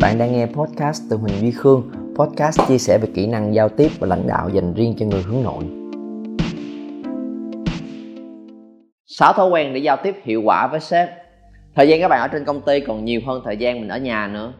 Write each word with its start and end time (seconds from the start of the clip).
Bạn 0.00 0.18
đang 0.18 0.32
nghe 0.32 0.46
podcast 0.46 1.02
từ 1.10 1.16
Huỳnh 1.16 1.40
Duy 1.40 1.50
Khương, 1.50 1.90
podcast 2.14 2.60
chia 2.68 2.78
sẻ 2.78 2.98
về 3.02 3.08
kỹ 3.14 3.26
năng 3.26 3.54
giao 3.54 3.68
tiếp 3.68 3.88
và 3.98 4.06
lãnh 4.06 4.26
đạo 4.26 4.48
dành 4.48 4.74
riêng 4.74 4.94
cho 4.98 5.06
người 5.06 5.22
hướng 5.22 5.42
nội. 5.42 5.64
6 9.06 9.32
thói 9.32 9.48
quen 9.48 9.74
để 9.74 9.80
giao 9.80 9.96
tiếp 10.02 10.14
hiệu 10.22 10.42
quả 10.42 10.66
với 10.66 10.80
sếp. 10.80 11.08
Thời 11.74 11.88
gian 11.88 12.00
các 12.00 12.08
bạn 12.08 12.20
ở 12.20 12.28
trên 12.28 12.44
công 12.44 12.60
ty 12.60 12.80
còn 12.80 13.04
nhiều 13.04 13.20
hơn 13.26 13.42
thời 13.44 13.56
gian 13.56 13.80
mình 13.80 13.88
ở 13.88 13.98
nhà 13.98 14.26
nữa. 14.26 14.52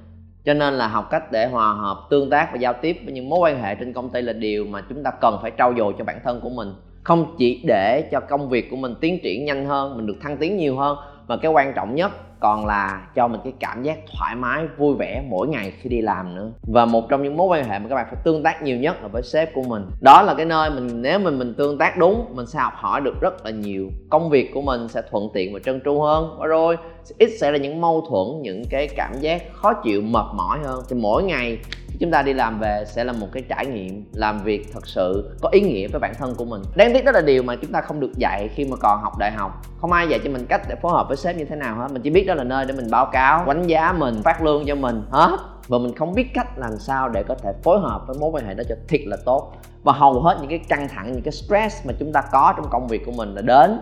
Cho 0.45 0.54
nên 0.54 0.75
là 0.75 0.89
học 0.89 1.09
cách 1.11 1.32
để 1.32 1.46
hòa 1.46 1.72
hợp, 1.72 1.96
tương 2.11 2.30
tác 2.30 2.48
và 2.52 2.59
giao 2.59 2.72
tiếp 2.82 2.96
với 3.04 3.14
những 3.14 3.29
mối 3.29 3.38
quan 3.41 3.62
hệ 3.62 3.75
trên 3.75 3.93
công 3.93 4.11
ty 4.11 4.22
là 4.22 4.32
điều 4.32 4.64
mà 4.64 4.82
chúng 4.88 5.02
ta 5.02 5.11
cần 5.20 5.38
phải 5.43 5.52
trau 5.59 5.75
dồi 5.79 5.95
cho 5.98 6.04
bản 6.04 6.20
thân 6.25 6.41
của 6.43 6.50
mình. 6.50 6.68
Không 7.02 7.34
chỉ 7.38 7.62
để 7.66 8.09
cho 8.12 8.20
công 8.20 8.48
việc 8.48 8.70
của 8.70 8.77
mình 8.77 8.95
tiến 9.00 9.18
triển 9.22 9.45
nhanh 9.45 9.66
hơn, 9.66 9.96
mình 9.96 10.07
được 10.07 10.16
thăng 10.22 10.36
tiến 10.36 10.57
nhiều 10.57 10.77
hơn 10.77 10.96
mà 11.31 11.37
cái 11.37 11.51
quan 11.51 11.73
trọng 11.75 11.95
nhất 11.95 12.11
còn 12.41 12.67
là 12.67 13.07
cho 13.15 13.29
mình 13.29 13.41
cái 13.45 13.53
cảm 13.61 13.83
giác 13.83 13.99
thoải 14.19 14.35
mái, 14.35 14.67
vui 14.79 14.95
vẻ 14.95 15.23
mỗi 15.29 15.49
ngày 15.49 15.73
khi 15.80 15.89
đi 15.89 16.01
làm 16.01 16.35
nữa. 16.35 16.51
Và 16.73 16.84
một 16.84 17.09
trong 17.09 17.23
những 17.23 17.37
mối 17.37 17.47
quan 17.47 17.65
hệ 17.65 17.79
mà 17.79 17.88
các 17.88 17.95
bạn 17.95 18.07
phải 18.11 18.21
tương 18.25 18.43
tác 18.43 18.62
nhiều 18.62 18.77
nhất 18.77 19.02
là 19.02 19.09
với 19.09 19.23
sếp 19.23 19.55
của 19.55 19.62
mình. 19.62 19.87
Đó 20.01 20.23
là 20.23 20.35
cái 20.35 20.47
nơi 20.47 20.71
mình, 20.71 21.02
nếu 21.02 21.19
mình 21.19 21.38
mình 21.38 21.55
tương 21.55 21.79
tác 21.79 21.98
đúng, 21.98 22.24
mình 22.35 22.47
sẽ 22.47 22.59
học 22.59 22.73
hỏi 22.77 23.01
được 23.01 23.21
rất 23.21 23.45
là 23.45 23.51
nhiều. 23.51 23.88
Công 24.11 24.30
việc 24.30 24.51
của 24.55 24.62
mình 24.62 24.88
sẽ 24.88 25.02
thuận 25.11 25.29
tiện 25.35 25.55
và 25.55 25.61
trơn 25.65 25.80
tru 25.85 26.01
hơn. 26.01 26.37
Và 26.38 26.47
rồi, 26.47 26.77
ít 27.19 27.30
sẽ 27.41 27.51
là 27.51 27.59
những 27.59 27.80
mâu 27.80 28.07
thuẫn, 28.10 28.43
những 28.43 28.62
cái 28.71 28.88
cảm 28.97 29.12
giác 29.21 29.43
khó 29.52 29.73
chịu, 29.73 30.02
mệt 30.02 30.27
mỏi 30.35 30.59
hơn. 30.65 30.83
Thì 30.88 30.97
mỗi 31.01 31.23
ngày 31.23 31.59
chúng 32.00 32.10
ta 32.10 32.22
đi 32.22 32.32
làm 32.32 32.60
về 32.60 32.84
sẽ 32.86 33.04
là 33.04 33.12
một 33.12 33.27
cái 33.32 33.42
trải 33.48 33.66
nghiệm 33.66 34.04
làm 34.12 34.42
việc 34.45 34.72
thật 34.72 34.86
sự 34.86 35.36
có 35.40 35.48
ý 35.52 35.60
nghĩa 35.60 35.88
với 35.88 36.00
bản 36.00 36.14
thân 36.18 36.34
của 36.34 36.45
mình. 36.45 36.62
Đáng 36.74 36.90
tiếc 36.95 37.04
đó 37.04 37.12
là 37.12 37.20
điều 37.20 37.42
mà 37.42 37.56
chúng 37.56 37.73
ta 37.73 37.80
không 37.80 38.00
được 38.00 38.12
dạy 38.16 38.48
khi 38.54 38.64
mà 38.64 38.76
còn 38.76 39.00
học 39.02 39.18
đại 39.18 39.32
học. 39.32 39.62
Không 39.80 39.92
ai 39.92 40.09
dạy 40.09 40.20
cho 40.24 40.30
mình 40.30 40.46
cách 40.46 40.62
để 40.68 40.74
phối 40.82 40.92
hợp 40.92 41.09
với 41.09 41.16
sếp 41.16 41.36
như 41.36 41.45
thế 41.45 41.56
nào 41.56 41.76
hết. 41.76 41.88
Mình 41.92 42.02
chỉ 42.02 42.10
biết 42.10 42.24
đó 42.24 42.34
là 42.34 42.45
nơi 42.45 42.64
để 42.64 42.74
mình 42.74 42.90
báo 42.90 43.06
cáo, 43.12 43.45
đánh 43.46 43.66
giá 43.66 43.92
mình, 43.92 44.23
phát 44.24 44.42
lương 44.42 44.66
cho 44.66 44.74
mình, 44.74 45.02
hết. 45.10 45.36
Và 45.68 45.78
mình 45.78 45.95
không 45.95 46.14
biết 46.14 46.26
cách 46.34 46.59
làm 46.59 46.73
sao 46.78 47.09
để 47.09 47.23
có 47.23 47.34
thể 47.34 47.52
phối 47.62 47.80
hợp 47.80 48.02
với 48.06 48.16
mối 48.20 48.30
quan 48.30 48.46
hệ 48.46 48.54
đó 48.54 48.64
cho 48.68 48.74
thiệt 48.88 49.01
là 49.04 49.16
tốt. 49.24 49.52
Và 49.82 49.92
hầu 49.92 50.20
hết 50.20 50.37
những 50.40 50.51
cái 50.51 50.59
căng 50.59 50.88
thẳng, 50.88 51.12
những 51.12 51.23
cái 51.23 51.32
stress 51.32 51.87
mà 51.87 51.92
chúng 51.98 52.12
ta 52.12 52.23
có 52.32 52.54
trong 52.57 52.66
công 52.70 52.87
việc 52.87 53.07
của 53.07 53.12
mình 53.12 53.35
là 53.35 53.42
đến 53.42 53.80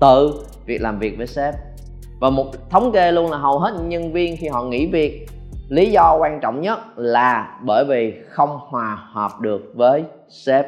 từ 0.00 0.32
việc 0.66 0.82
làm 0.82 0.98
việc 0.98 1.18
với 1.18 1.26
sếp. 1.26 1.54
Và 2.20 2.30
một 2.30 2.70
thống 2.70 2.92
kê 2.92 3.12
luôn 3.12 3.30
là 3.30 3.38
hầu 3.38 3.58
hết 3.58 3.74
những 3.76 3.88
nhân 3.88 4.12
viên 4.12 4.36
khi 4.36 4.48
họ 4.48 4.62
nghỉ 4.62 4.86
việc 4.86 5.26
lý 5.68 5.90
do 5.90 6.16
quan 6.20 6.40
trọng 6.40 6.60
nhất 6.60 6.78
là 6.96 7.58
bởi 7.60 7.84
vì 7.84 8.22
không 8.30 8.58
hòa 8.68 8.98
hợp 9.12 9.40
được 9.40 9.72
với 9.74 10.04
sếp. 10.28 10.66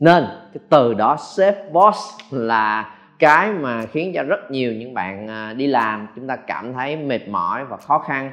Nên 0.00 0.24
cái 0.24 0.60
từ 0.68 0.94
đó 0.94 1.16
sếp 1.16 1.72
boss 1.72 1.98
là 2.30 2.90
cái 3.18 3.52
mà 3.52 3.82
khiến 3.86 4.12
cho 4.14 4.22
rất 4.22 4.50
nhiều 4.50 4.72
những 4.72 4.94
bạn 4.94 5.28
à, 5.28 5.52
đi 5.52 5.66
làm 5.66 6.08
chúng 6.16 6.26
ta 6.26 6.36
cảm 6.36 6.72
thấy 6.74 6.96
mệt 6.96 7.28
mỏi 7.28 7.64
và 7.64 7.76
khó 7.76 7.98
khăn. 7.98 8.30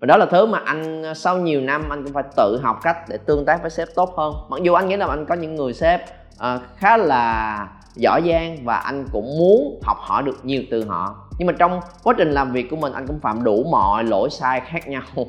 Và 0.00 0.06
đó 0.06 0.16
là 0.16 0.26
thứ 0.26 0.46
mà 0.46 0.60
anh 0.64 1.02
à, 1.02 1.14
sau 1.14 1.38
nhiều 1.38 1.60
năm 1.60 1.88
anh 1.90 2.04
cũng 2.04 2.12
phải 2.12 2.24
tự 2.36 2.60
học 2.62 2.78
cách 2.82 2.96
để 3.08 3.18
tương 3.26 3.44
tác 3.44 3.62
với 3.62 3.70
sếp 3.70 3.88
tốt 3.94 4.14
hơn. 4.16 4.34
Mặc 4.48 4.60
dù 4.62 4.74
anh 4.74 4.88
nghĩ 4.88 4.96
là 4.96 5.06
anh 5.06 5.26
có 5.26 5.34
những 5.34 5.54
người 5.54 5.72
sếp 5.72 6.00
uh, 6.34 6.62
khá 6.76 6.96
là 6.96 7.68
giỏi 7.96 8.22
giang 8.28 8.64
và 8.64 8.76
anh 8.76 9.06
cũng 9.12 9.38
muốn 9.38 9.80
học 9.82 9.96
hỏi 10.00 10.22
được 10.22 10.44
nhiều 10.44 10.62
từ 10.70 10.84
họ. 10.84 11.28
Nhưng 11.38 11.46
mà 11.46 11.52
trong 11.58 11.80
quá 12.02 12.14
trình 12.18 12.30
làm 12.30 12.52
việc 12.52 12.70
của 12.70 12.76
mình, 12.76 12.92
anh 12.92 13.06
cũng 13.06 13.20
phạm 13.20 13.44
đủ 13.44 13.64
mọi 13.70 14.04
lỗi 14.04 14.30
sai 14.30 14.60
khác 14.60 14.88
nhau. 14.88 15.02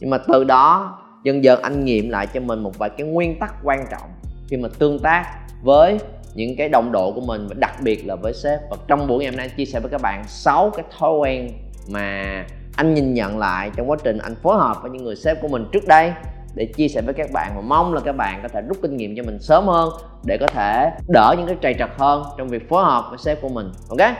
Nhưng 0.00 0.10
mà 0.10 0.18
từ 0.18 0.44
đó, 0.44 0.98
dần 1.24 1.44
dần 1.44 1.62
anh 1.62 1.84
nghiệm 1.84 2.10
lại 2.10 2.26
cho 2.26 2.40
mình 2.40 2.62
một 2.62 2.78
vài 2.78 2.90
cái 2.90 3.06
nguyên 3.06 3.38
tắc 3.38 3.54
quan 3.64 3.84
trọng. 3.90 4.10
Khi 4.48 4.56
mà 4.56 4.68
tương 4.78 4.98
tác 4.98 5.24
với 5.62 5.98
những 6.34 6.56
cái 6.56 6.68
đồng 6.68 6.92
độ 6.92 7.12
của 7.12 7.20
mình, 7.20 7.46
và 7.48 7.54
đặc 7.58 7.72
biệt 7.82 8.06
là 8.06 8.16
với 8.16 8.32
sếp. 8.34 8.60
Và 8.70 8.76
trong 8.86 9.06
buổi 9.06 9.18
ngày 9.18 9.30
hôm 9.30 9.36
nay, 9.36 9.46
anh 9.48 9.56
chia 9.56 9.64
sẻ 9.64 9.80
với 9.80 9.90
các 9.90 10.00
bạn 10.02 10.24
6 10.26 10.70
cái 10.70 10.84
thói 10.98 11.12
quen 11.18 11.48
mà 11.88 12.44
anh 12.76 12.94
nhìn 12.94 13.14
nhận 13.14 13.38
lại 13.38 13.70
trong 13.76 13.90
quá 13.90 13.96
trình 14.04 14.18
anh 14.18 14.34
phối 14.42 14.56
hợp 14.58 14.76
với 14.82 14.90
những 14.90 15.04
người 15.04 15.16
sếp 15.16 15.42
của 15.42 15.48
mình 15.48 15.64
trước 15.72 15.86
đây 15.88 16.12
để 16.54 16.66
chia 16.76 16.88
sẻ 16.88 17.00
với 17.00 17.14
các 17.14 17.30
bạn 17.32 17.52
và 17.56 17.60
mong 17.60 17.94
là 17.94 18.00
các 18.00 18.16
bạn 18.16 18.40
có 18.42 18.48
thể 18.48 18.60
rút 18.68 18.76
kinh 18.82 18.96
nghiệm 18.96 19.16
cho 19.16 19.22
mình 19.22 19.38
sớm 19.40 19.66
hơn 19.66 19.90
để 20.24 20.38
có 20.40 20.46
thể 20.46 20.90
đỡ 21.08 21.34
những 21.38 21.46
cái 21.46 21.56
trầy 21.60 21.74
trật 21.78 21.90
hơn 21.98 22.22
trong 22.38 22.48
việc 22.48 22.68
phối 22.68 22.84
hợp 22.84 23.04
với 23.08 23.18
sếp 23.18 23.42
của 23.42 23.48
mình, 23.48 23.70
ok? 23.88 24.10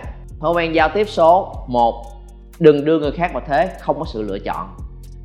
Thói 0.41 0.53
quen 0.53 0.75
giao 0.75 0.89
tiếp 0.95 1.09
số 1.09 1.53
1 1.69 2.05
đừng 2.59 2.85
đưa 2.85 2.99
người 2.99 3.11
khác 3.11 3.31
vào 3.35 3.43
thế, 3.47 3.71
không 3.81 3.99
có 3.99 4.05
sự 4.05 4.23
lựa 4.23 4.39
chọn. 4.39 4.69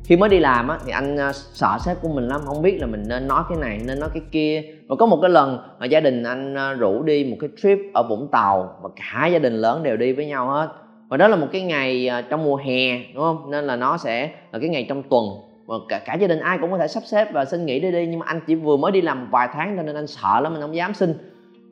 Khi 0.04 0.16
mới 0.16 0.28
đi 0.28 0.38
làm 0.38 0.68
á, 0.68 0.78
thì 0.86 0.92
anh 0.92 1.16
à, 1.16 1.32
sợ 1.32 1.78
sếp 1.84 2.02
của 2.02 2.08
mình 2.08 2.28
lắm, 2.28 2.40
không 2.44 2.62
biết 2.62 2.78
là 2.80 2.86
mình 2.86 3.02
nên 3.08 3.28
nói 3.28 3.42
cái 3.48 3.58
này, 3.58 3.80
nên 3.84 4.00
nói 4.00 4.08
cái 4.14 4.22
kia. 4.32 4.62
Và 4.88 4.96
có 4.96 5.06
một 5.06 5.18
cái 5.22 5.30
lần 5.30 5.58
mà 5.78 5.86
gia 5.86 6.00
đình 6.00 6.22
anh 6.22 6.54
à, 6.54 6.72
rủ 6.72 7.02
đi 7.02 7.24
một 7.24 7.36
cái 7.40 7.50
trip 7.62 7.78
ở 7.94 8.02
vũng 8.02 8.28
tàu 8.32 8.74
và 8.82 8.88
cả 8.96 9.26
gia 9.26 9.38
đình 9.38 9.54
lớn 9.54 9.82
đều 9.82 9.96
đi 9.96 10.12
với 10.12 10.26
nhau 10.26 10.48
hết. 10.48 10.68
Và 11.08 11.16
đó 11.16 11.28
là 11.28 11.36
một 11.36 11.46
cái 11.52 11.62
ngày 11.62 12.08
à, 12.08 12.22
trong 12.22 12.44
mùa 12.44 12.56
hè, 12.56 12.98
đúng 13.14 13.22
không? 13.22 13.50
Nên 13.50 13.64
là 13.64 13.76
nó 13.76 13.96
sẽ 13.96 14.30
là 14.52 14.58
cái 14.58 14.68
ngày 14.68 14.86
trong 14.88 15.02
tuần. 15.02 15.24
Ờ, 15.68 15.80
cả, 15.88 15.98
cả 15.98 16.14
gia 16.14 16.26
đình 16.26 16.40
ai 16.40 16.58
cũng 16.60 16.70
có 16.70 16.78
thể 16.78 16.88
sắp 16.88 17.02
xếp 17.06 17.32
và 17.32 17.44
xin 17.44 17.66
nghỉ 17.66 17.80
đi 17.80 17.90
đi 17.90 18.06
nhưng 18.06 18.18
mà 18.18 18.26
anh 18.26 18.40
chỉ 18.46 18.54
vừa 18.54 18.76
mới 18.76 18.92
đi 18.92 19.00
làm 19.00 19.30
vài 19.30 19.48
tháng 19.52 19.76
cho 19.76 19.82
nên 19.82 19.96
anh 19.96 20.06
sợ 20.06 20.40
lắm 20.40 20.54
anh 20.54 20.60
không 20.60 20.76
dám 20.76 20.94
xin. 20.94 21.14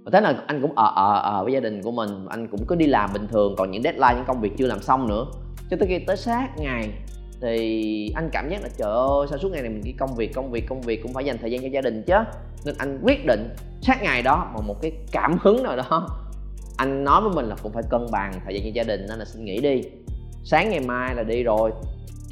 Và 0.04 0.10
thế 0.12 0.20
là 0.20 0.34
anh 0.46 0.62
cũng 0.62 0.72
ở 0.74 0.92
ở 0.94 1.18
ở 1.18 1.44
với 1.44 1.52
gia 1.52 1.60
đình 1.60 1.82
của 1.82 1.92
mình 1.92 2.26
anh 2.28 2.48
cũng 2.48 2.60
cứ 2.68 2.74
đi 2.74 2.86
làm 2.86 3.12
bình 3.12 3.26
thường 3.26 3.54
còn 3.58 3.70
những 3.70 3.82
deadline 3.82 4.14
những 4.14 4.24
công 4.26 4.40
việc 4.40 4.52
chưa 4.56 4.66
làm 4.66 4.80
xong 4.80 5.08
nữa. 5.08 5.26
Cho 5.70 5.76
tới 5.76 5.88
khi 5.88 5.98
tới 5.98 6.16
sát 6.16 6.48
ngày 6.56 6.90
thì 7.40 8.12
anh 8.14 8.28
cảm 8.32 8.48
giác 8.50 8.62
là 8.62 8.68
trời 8.76 8.90
ơi 8.90 9.26
sao 9.30 9.38
suốt 9.38 9.52
ngày 9.52 9.62
này 9.62 9.70
mình 9.70 9.82
cái 9.84 9.94
công 9.98 10.14
việc 10.16 10.34
công 10.34 10.50
việc 10.50 10.66
công 10.68 10.80
việc 10.80 11.02
cũng 11.02 11.12
phải 11.12 11.24
dành 11.24 11.38
thời 11.38 11.50
gian 11.50 11.62
cho 11.62 11.68
gia 11.68 11.80
đình 11.80 12.02
chứ. 12.02 12.14
Nên 12.64 12.74
anh 12.78 13.00
quyết 13.02 13.26
định 13.26 13.48
sát 13.80 14.02
ngày 14.02 14.22
đó 14.22 14.50
mà 14.54 14.60
một 14.66 14.82
cái 14.82 14.92
cảm 15.12 15.38
hứng 15.42 15.62
nào 15.62 15.76
đó. 15.76 16.08
Anh 16.76 17.04
nói 17.04 17.22
với 17.22 17.32
mình 17.34 17.46
là 17.46 17.56
cũng 17.62 17.72
phải 17.72 17.82
cân 17.90 18.06
bằng 18.12 18.32
thời 18.44 18.54
gian 18.54 18.64
cho 18.64 18.70
gia 18.74 18.82
đình 18.82 19.06
nên 19.08 19.18
là 19.18 19.24
xin 19.24 19.44
nghỉ 19.44 19.58
đi. 19.58 19.82
Sáng 20.44 20.70
ngày 20.70 20.80
mai 20.80 21.14
là 21.14 21.22
đi 21.22 21.42
rồi 21.42 21.70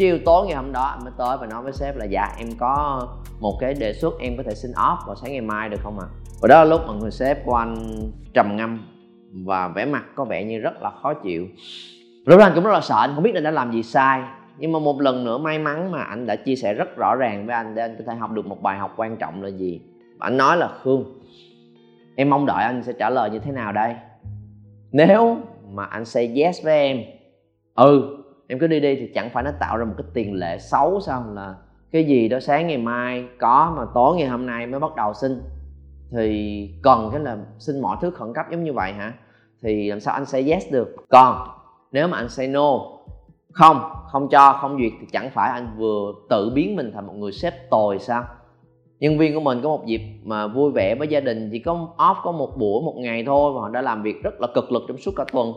chiều 0.02 0.18
tối 0.24 0.46
ngày 0.46 0.56
hôm 0.56 0.72
đó 0.72 0.84
anh 0.84 1.04
mới 1.04 1.12
tới 1.18 1.36
và 1.40 1.46
nói 1.46 1.62
với 1.62 1.72
sếp 1.72 1.96
là 1.96 2.04
dạ 2.04 2.28
em 2.38 2.48
có 2.58 3.06
một 3.40 3.56
cái 3.60 3.74
đề 3.74 3.92
xuất 3.92 4.14
em 4.20 4.36
có 4.36 4.42
thể 4.42 4.54
xin 4.54 4.70
off 4.70 4.96
vào 5.06 5.16
sáng 5.16 5.32
ngày 5.32 5.40
mai 5.40 5.68
được 5.68 5.76
không 5.82 5.98
ạ? 6.00 6.06
À? 6.08 6.14
và 6.40 6.48
đó 6.48 6.58
là 6.58 6.64
lúc 6.64 6.80
mà 6.86 6.94
người 6.94 7.10
sếp 7.10 7.44
của 7.44 7.54
anh 7.54 7.76
trầm 8.34 8.56
ngâm 8.56 8.80
và 9.44 9.68
vẻ 9.68 9.84
mặt 9.84 10.04
có 10.14 10.24
vẻ 10.24 10.44
như 10.44 10.58
rất 10.58 10.82
là 10.82 10.90
khó 11.02 11.14
chịu. 11.14 11.46
Lúc 12.26 12.38
đó 12.38 12.44
anh 12.44 12.52
cũng 12.54 12.64
rất 12.64 12.72
là 12.72 12.80
sợ, 12.80 12.96
anh 12.98 13.10
không 13.14 13.22
biết 13.22 13.34
anh 13.34 13.44
đã 13.44 13.50
làm 13.50 13.72
gì 13.72 13.82
sai. 13.82 14.22
Nhưng 14.58 14.72
mà 14.72 14.78
một 14.78 15.00
lần 15.00 15.24
nữa 15.24 15.38
may 15.38 15.58
mắn 15.58 15.90
mà 15.90 16.02
anh 16.02 16.26
đã 16.26 16.36
chia 16.36 16.56
sẻ 16.56 16.74
rất 16.74 16.96
rõ 16.96 17.14
ràng 17.14 17.46
với 17.46 17.54
anh 17.54 17.74
để 17.74 17.82
anh 17.82 17.96
có 17.98 18.04
thể 18.06 18.14
học 18.14 18.30
được 18.30 18.46
một 18.46 18.62
bài 18.62 18.78
học 18.78 18.94
quan 18.96 19.16
trọng 19.16 19.42
là 19.42 19.48
gì. 19.48 19.80
Anh 20.18 20.36
nói 20.36 20.56
là, 20.56 20.68
khương, 20.82 21.04
em 22.16 22.30
mong 22.30 22.46
đợi 22.46 22.64
anh 22.64 22.82
sẽ 22.82 22.92
trả 22.92 23.10
lời 23.10 23.30
như 23.30 23.38
thế 23.38 23.52
nào 23.52 23.72
đây? 23.72 23.94
Nếu 24.92 25.36
mà 25.68 25.84
anh 25.84 26.04
say 26.04 26.34
yes 26.36 26.64
với 26.64 26.78
em 26.78 27.02
ừ 27.74 28.21
em 28.52 28.58
cứ 28.58 28.66
đi 28.66 28.80
đi 28.80 28.96
thì 28.96 29.10
chẳng 29.14 29.30
phải 29.30 29.42
nó 29.42 29.50
tạo 29.60 29.76
ra 29.76 29.84
một 29.84 29.94
cái 29.98 30.06
tiền 30.14 30.34
lệ 30.34 30.58
xấu 30.58 31.00
sao 31.00 31.24
là 31.34 31.54
cái 31.92 32.04
gì 32.04 32.28
đó 32.28 32.40
sáng 32.40 32.66
ngày 32.66 32.78
mai 32.78 33.24
có 33.38 33.74
mà 33.76 33.84
tối 33.94 34.16
ngày 34.16 34.28
hôm 34.28 34.46
nay 34.46 34.66
mới 34.66 34.80
bắt 34.80 34.96
đầu 34.96 35.14
xin. 35.14 35.42
Thì 36.10 36.68
cần 36.82 37.08
cái 37.12 37.20
là 37.20 37.38
xin 37.58 37.80
mọi 37.80 37.96
thứ 38.00 38.10
khẩn 38.10 38.34
cấp 38.34 38.46
giống 38.50 38.64
như 38.64 38.72
vậy 38.72 38.92
hả? 38.92 39.12
Thì 39.62 39.90
làm 39.90 40.00
sao 40.00 40.14
anh 40.14 40.26
say 40.26 40.50
yes 40.50 40.64
được? 40.72 40.96
Còn 41.08 41.48
nếu 41.92 42.08
mà 42.08 42.16
anh 42.16 42.28
say 42.28 42.48
no, 42.48 42.80
không 43.52 43.92
không 44.10 44.28
cho, 44.28 44.58
không 44.60 44.78
duyệt 44.78 44.92
thì 45.00 45.06
chẳng 45.12 45.30
phải 45.34 45.50
anh 45.50 45.74
vừa 45.78 46.12
tự 46.30 46.52
biến 46.54 46.76
mình 46.76 46.90
thành 46.94 47.06
một 47.06 47.14
người 47.16 47.32
sếp 47.32 47.70
tồi 47.70 47.98
sao? 47.98 48.24
Nhân 49.00 49.18
viên 49.18 49.34
của 49.34 49.40
mình 49.40 49.60
có 49.62 49.68
một 49.68 49.86
dịp 49.86 50.02
mà 50.24 50.46
vui 50.46 50.72
vẻ 50.72 50.94
với 50.94 51.08
gia 51.08 51.20
đình 51.20 51.48
chỉ 51.52 51.58
có 51.58 51.88
off 51.96 52.14
có 52.22 52.32
một 52.32 52.56
buổi, 52.58 52.82
một 52.82 52.94
ngày 52.96 53.24
thôi 53.26 53.52
mà 53.54 53.60
họ 53.60 53.68
đã 53.68 53.82
làm 53.82 54.02
việc 54.02 54.22
rất 54.22 54.40
là 54.40 54.46
cực 54.54 54.72
lực 54.72 54.82
trong 54.88 54.98
suốt 54.98 55.12
cả 55.16 55.24
tuần 55.32 55.52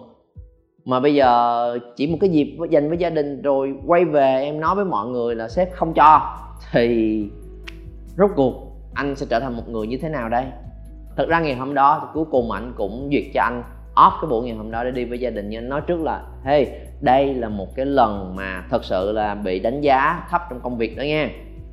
mà 0.85 0.99
bây 0.99 1.15
giờ 1.15 1.79
chỉ 1.95 2.07
một 2.07 2.17
cái 2.21 2.29
dịp 2.29 2.57
dành 2.69 2.89
với 2.89 2.97
gia 2.97 3.09
đình 3.09 3.41
rồi 3.41 3.75
quay 3.85 4.05
về 4.05 4.41
em 4.43 4.59
nói 4.59 4.75
với 4.75 4.85
mọi 4.85 5.07
người 5.07 5.35
là 5.35 5.47
sếp 5.47 5.73
không 5.73 5.93
cho. 5.93 6.37
Thì 6.71 7.29
rốt 8.17 8.31
cuộc 8.35 8.53
anh 8.93 9.15
sẽ 9.15 9.25
trở 9.29 9.39
thành 9.39 9.57
một 9.57 9.69
người 9.69 9.87
như 9.87 9.97
thế 10.01 10.09
nào 10.09 10.29
đây? 10.29 10.45
Thật 11.17 11.27
ra 11.29 11.39
ngày 11.39 11.55
hôm 11.55 11.73
đó 11.73 11.99
thì 12.01 12.07
cuối 12.13 12.25
cùng 12.31 12.51
anh 12.51 12.73
cũng 12.77 13.09
duyệt 13.11 13.23
cho 13.33 13.41
anh 13.41 13.63
off 13.95 14.11
cái 14.21 14.29
buổi 14.29 14.45
ngày 14.45 14.55
hôm 14.55 14.71
đó 14.71 14.83
để 14.83 14.91
đi 14.91 15.05
với 15.05 15.19
gia 15.19 15.29
đình 15.29 15.49
nhưng 15.49 15.63
anh 15.63 15.69
nói 15.69 15.81
trước 15.87 16.01
là, 16.01 16.23
hey, 16.43 16.67
đây 17.01 17.33
là 17.33 17.49
một 17.49 17.75
cái 17.75 17.85
lần 17.85 18.35
mà 18.35 18.63
thật 18.69 18.83
sự 18.83 19.11
là 19.11 19.35
bị 19.35 19.59
đánh 19.59 19.81
giá 19.81 20.27
thấp 20.29 20.41
trong 20.49 20.59
công 20.59 20.77
việc 20.77 20.97
đó 20.97 21.03
nha. 21.03 21.29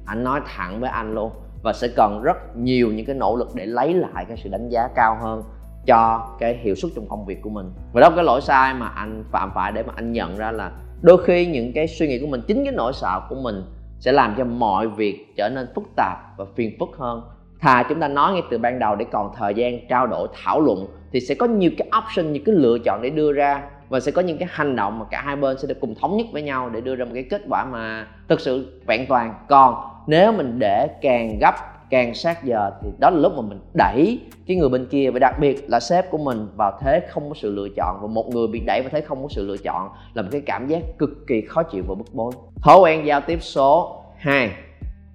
Anh 0.06 0.24
nói 0.24 0.40
thẳng 0.46 0.80
với 0.80 0.90
anh 0.90 1.14
luôn 1.14 1.30
và 1.62 1.72
sẽ 1.72 1.88
cần 1.96 2.22
rất 2.22 2.56
nhiều 2.56 2.92
những 2.92 3.06
cái 3.06 3.16
nỗ 3.16 3.36
lực 3.36 3.48
để 3.54 3.66
lấy 3.66 3.94
lại 3.94 4.24
cái 4.28 4.36
sự 4.36 4.50
đánh 4.50 4.68
giá 4.68 4.88
cao 4.94 5.18
hơn 5.22 5.42
cho 5.86 6.28
cái 6.38 6.56
hiệu 6.56 6.74
suất 6.74 6.92
trong 6.96 7.08
công 7.08 7.26
việc 7.26 7.42
của 7.42 7.50
mình. 7.50 7.72
Và 7.92 8.00
đó 8.00 8.08
là 8.08 8.16
cái 8.16 8.24
lỗi 8.24 8.40
sai 8.40 8.74
mà 8.74 8.86
anh 8.86 9.24
phạm 9.30 9.50
phải 9.54 9.72
để 9.72 9.82
mà 9.82 9.92
anh 9.96 10.12
nhận 10.12 10.36
ra 10.36 10.52
là 10.52 10.70
đôi 11.02 11.24
khi 11.24 11.46
những 11.46 11.72
cái 11.72 11.88
suy 11.88 12.08
nghĩ 12.08 12.18
của 12.18 12.26
mình, 12.26 12.40
chính 12.46 12.64
cái 12.64 12.72
nỗi 12.72 12.92
sợ 12.92 13.20
của 13.28 13.36
mình 13.42 13.62
sẽ 13.98 14.12
làm 14.12 14.34
cho 14.38 14.44
mọi 14.44 14.88
việc 14.88 15.26
trở 15.36 15.48
nên 15.48 15.66
phức 15.74 15.84
tạp 15.96 16.18
và 16.36 16.44
phiền 16.56 16.76
phức 16.80 16.88
hơn. 16.98 17.22
Thà 17.60 17.82
chúng 17.88 18.00
ta 18.00 18.08
nói 18.08 18.32
ngay 18.32 18.42
từ 18.50 18.58
ban 18.58 18.78
đầu 18.78 18.96
để 18.96 19.04
còn 19.12 19.30
thời 19.36 19.54
gian 19.54 19.88
trao 19.88 20.06
đổi, 20.06 20.28
thảo 20.44 20.60
luận 20.60 20.86
thì 21.12 21.20
sẽ 21.20 21.34
có 21.34 21.46
nhiều 21.46 21.70
cái 21.78 21.88
option 21.98 22.32
những 22.32 22.44
cái 22.44 22.54
lựa 22.54 22.78
chọn 22.78 23.02
để 23.02 23.10
đưa 23.10 23.32
ra 23.32 23.62
và 23.88 24.00
sẽ 24.00 24.12
có 24.12 24.22
những 24.22 24.38
cái 24.38 24.48
hành 24.52 24.76
động 24.76 24.98
mà 24.98 25.04
cả 25.10 25.22
hai 25.24 25.36
bên 25.36 25.58
sẽ 25.58 25.68
được 25.68 25.80
cùng 25.80 25.94
thống 25.94 26.16
nhất 26.16 26.26
với 26.32 26.42
nhau 26.42 26.70
để 26.70 26.80
đưa 26.80 26.94
ra 26.94 27.04
một 27.04 27.10
cái 27.14 27.22
kết 27.22 27.42
quả 27.48 27.64
mà 27.64 28.06
thực 28.28 28.40
sự 28.40 28.80
vẹn 28.86 29.06
toàn. 29.08 29.34
Còn 29.48 29.74
nếu 30.06 30.32
mình 30.32 30.58
để 30.58 30.88
càng 31.02 31.38
gấp 31.38 31.54
càng 31.92 32.14
sát 32.14 32.44
giờ 32.44 32.70
thì 32.82 32.88
đó 32.98 33.10
là 33.10 33.18
lúc 33.18 33.32
mà 33.36 33.42
mình 33.42 33.60
đẩy 33.74 34.20
cái 34.46 34.56
người 34.56 34.68
bên 34.68 34.86
kia, 34.86 35.10
và 35.10 35.18
đặc 35.18 35.34
biệt 35.40 35.70
là 35.70 35.80
sếp 35.80 36.10
của 36.10 36.18
mình 36.18 36.48
vào 36.56 36.78
thế 36.80 37.06
không 37.08 37.28
có 37.28 37.34
sự 37.34 37.54
lựa 37.54 37.68
chọn, 37.76 37.98
và 38.02 38.08
một 38.08 38.28
người 38.28 38.46
bị 38.46 38.60
đẩy 38.66 38.80
vào 38.80 38.90
thế 38.92 39.00
không 39.00 39.22
có 39.22 39.28
sự 39.28 39.46
lựa 39.46 39.56
chọn 39.56 39.88
là 40.14 40.22
một 40.22 40.28
cái 40.32 40.40
cảm 40.40 40.68
giác 40.68 40.82
cực 40.98 41.10
kỳ 41.26 41.40
khó 41.40 41.62
chịu 41.62 41.84
và 41.88 41.94
bức 41.94 42.14
bối. 42.14 42.32
Thói 42.62 42.80
quen 42.80 43.06
giao 43.06 43.20
tiếp 43.20 43.38
số 43.42 44.02
2 44.16 44.50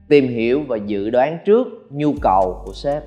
tìm 0.09 0.27
hiểu 0.27 0.63
và 0.67 0.77
dự 0.77 1.09
đoán 1.09 1.37
trước 1.45 1.67
nhu 1.89 2.13
cầu 2.21 2.61
của 2.65 2.73
sếp. 2.73 3.03